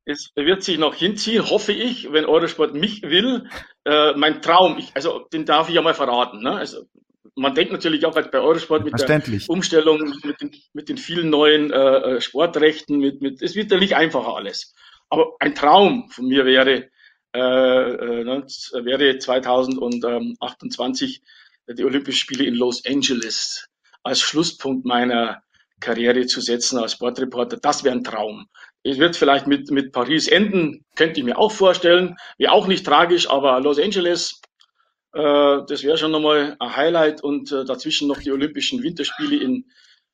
[0.05, 3.49] es wird sich noch hinziehen, hoffe ich, wenn Eurosport mich will.
[3.85, 6.43] Äh, mein Traum, ich, also den darf ich ja mal verraten.
[6.43, 6.53] Ne?
[6.53, 6.87] Also
[7.35, 11.73] man denkt natürlich auch bei Eurosport mit der Umstellung, mit den, mit den vielen neuen
[11.73, 14.75] äh, äh, Sportrechten, mit, mit, es wird ja nicht einfacher alles.
[15.09, 16.91] Aber ein Traum von mir wäre,
[17.35, 18.45] äh, äh, ne,
[18.85, 21.23] wäre 2028
[21.69, 23.69] die Olympischen Spiele in Los Angeles
[24.03, 25.43] als Schlusspunkt meiner
[25.79, 27.57] Karriere zu setzen als Sportreporter.
[27.57, 28.49] Das wäre ein Traum.
[28.83, 32.17] Es wird vielleicht mit, mit Paris enden, könnte ich mir auch vorstellen.
[32.39, 34.41] Wäre auch nicht tragisch, aber Los Angeles,
[35.13, 39.67] äh, das wäre schon nochmal ein Highlight und äh, dazwischen noch die Olympischen Winterspiele in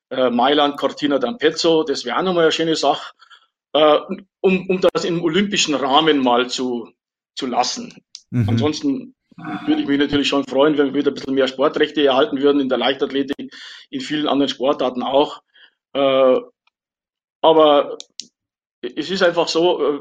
[0.09, 3.13] äh, Mailand, Cortina d'Ampezzo, das wäre auch nochmal eine schöne Sache,
[3.73, 3.99] äh,
[4.41, 6.91] um, um das im olympischen Rahmen mal zu,
[7.35, 7.93] zu lassen.
[8.31, 8.49] Mhm.
[8.49, 9.15] Ansonsten
[9.65, 12.59] würde ich mich natürlich schon freuen, wenn wir wieder ein bisschen mehr Sportrechte erhalten würden
[12.59, 13.53] in der Leichtathletik,
[13.89, 15.41] in vielen anderen Sportarten auch.
[15.93, 16.39] Äh,
[17.41, 17.97] aber
[18.81, 19.99] es ist einfach so, äh,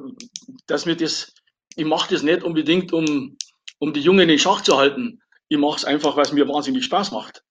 [0.66, 1.34] dass mir das,
[1.74, 3.36] ich mache das nicht unbedingt, um
[3.78, 5.20] um die Jungen in Schach zu halten.
[5.48, 7.42] Ich mache es einfach, weil es mir wahnsinnig Spaß macht.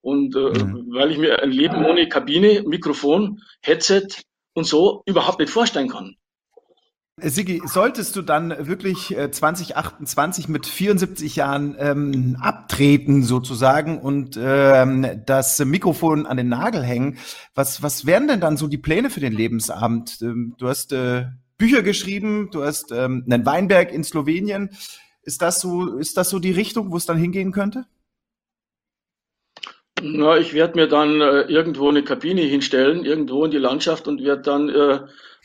[0.00, 0.86] Und äh, mhm.
[0.90, 4.06] weil ich mir ein Leben ohne Kabine, Mikrofon, Headset
[4.54, 6.16] und so überhaupt nicht vorstellen kann.
[7.18, 15.22] Sigi, solltest du dann wirklich 2028 äh, mit 74 Jahren ähm, abtreten sozusagen und ähm,
[15.24, 17.16] das Mikrofon an den Nagel hängen,
[17.54, 20.18] was, was wären denn dann so die Pläne für den Lebensabend?
[20.20, 21.24] Ähm, du hast äh,
[21.56, 24.76] Bücher geschrieben, du hast ähm, einen Weinberg in Slowenien.
[25.22, 27.86] Ist das so, ist das so die Richtung, wo es dann hingehen könnte?
[30.02, 34.22] Na, ich werde mir dann äh, irgendwo eine Kabine hinstellen, irgendwo in die Landschaft und
[34.22, 34.98] werde dann äh,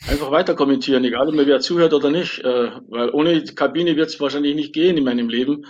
[0.08, 2.40] einfach weiter kommentieren, egal ob mir wer zuhört oder nicht.
[2.40, 5.66] Äh, weil ohne Kabine wird es wahrscheinlich nicht gehen in meinem Leben.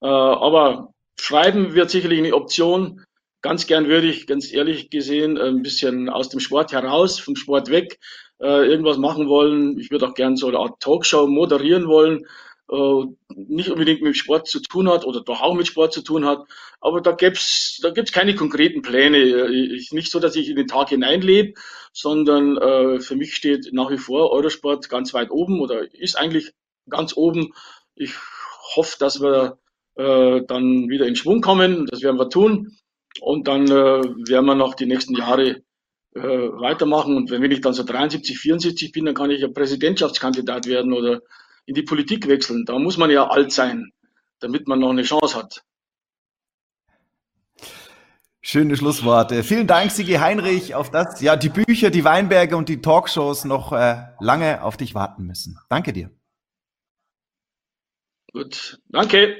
[0.00, 3.04] Äh, aber schreiben wird sicherlich eine Option.
[3.42, 7.70] Ganz gern würde ich, ganz ehrlich gesehen, ein bisschen aus dem Sport heraus, vom Sport
[7.70, 7.98] weg,
[8.40, 9.78] äh, irgendwas machen wollen.
[9.78, 12.26] Ich würde auch gern so eine Art Talkshow moderieren wollen
[12.70, 16.24] äh, nicht unbedingt mit Sport zu tun hat oder doch auch mit Sport zu tun
[16.24, 16.46] hat.
[16.80, 19.18] Aber da gibt's da gibt's keine konkreten Pläne.
[19.18, 21.54] Ich, nicht so, dass ich in den Tag hineinlebe,
[21.94, 26.52] sondern äh, für mich steht nach wie vor Eurosport ganz weit oben oder ist eigentlich
[26.90, 27.54] ganz oben.
[27.94, 28.12] Ich
[28.74, 29.58] hoffe, dass wir
[29.94, 31.86] äh, dann wieder in Schwung kommen.
[31.86, 32.76] Das werden wir tun.
[33.20, 35.62] Und dann äh, werden wir noch die nächsten Jahre
[36.14, 37.16] äh, weitermachen.
[37.16, 41.22] Und wenn ich dann so 73, 74 bin, dann kann ich ja Präsidentschaftskandidat werden oder
[41.64, 42.64] in die Politik wechseln.
[42.64, 43.92] Da muss man ja alt sein,
[44.40, 45.62] damit man noch eine Chance hat.
[48.46, 49.42] Schöne Schlussworte.
[49.42, 53.72] Vielen Dank, Sigi Heinrich, auf das ja die Bücher, die Weinberge und die Talkshows noch
[53.72, 55.58] äh, lange auf dich warten müssen.
[55.70, 56.10] Danke dir.
[58.34, 59.34] Gut, danke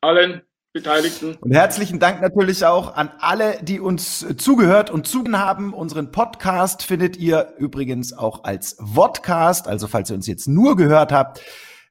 [0.00, 1.36] allen Beteiligten.
[1.36, 5.72] Und herzlichen Dank natürlich auch an alle, die uns zugehört und zugen haben.
[5.72, 11.12] Unseren Podcast findet ihr übrigens auch als Vodcast, also falls ihr uns jetzt nur gehört
[11.12, 11.40] habt.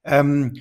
[0.03, 0.57] Ähm,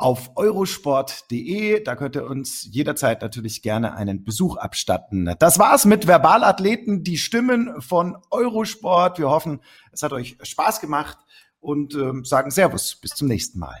[0.00, 1.82] auf eurosport.de.
[1.84, 5.34] Da könnt ihr uns jederzeit natürlich gerne einen Besuch abstatten.
[5.38, 9.18] Das war's mit Verbalathleten, die Stimmen von Eurosport.
[9.18, 9.60] Wir hoffen,
[9.92, 11.18] es hat euch Spaß gemacht
[11.60, 12.96] und ähm, sagen Servus.
[12.96, 13.80] Bis zum nächsten Mal.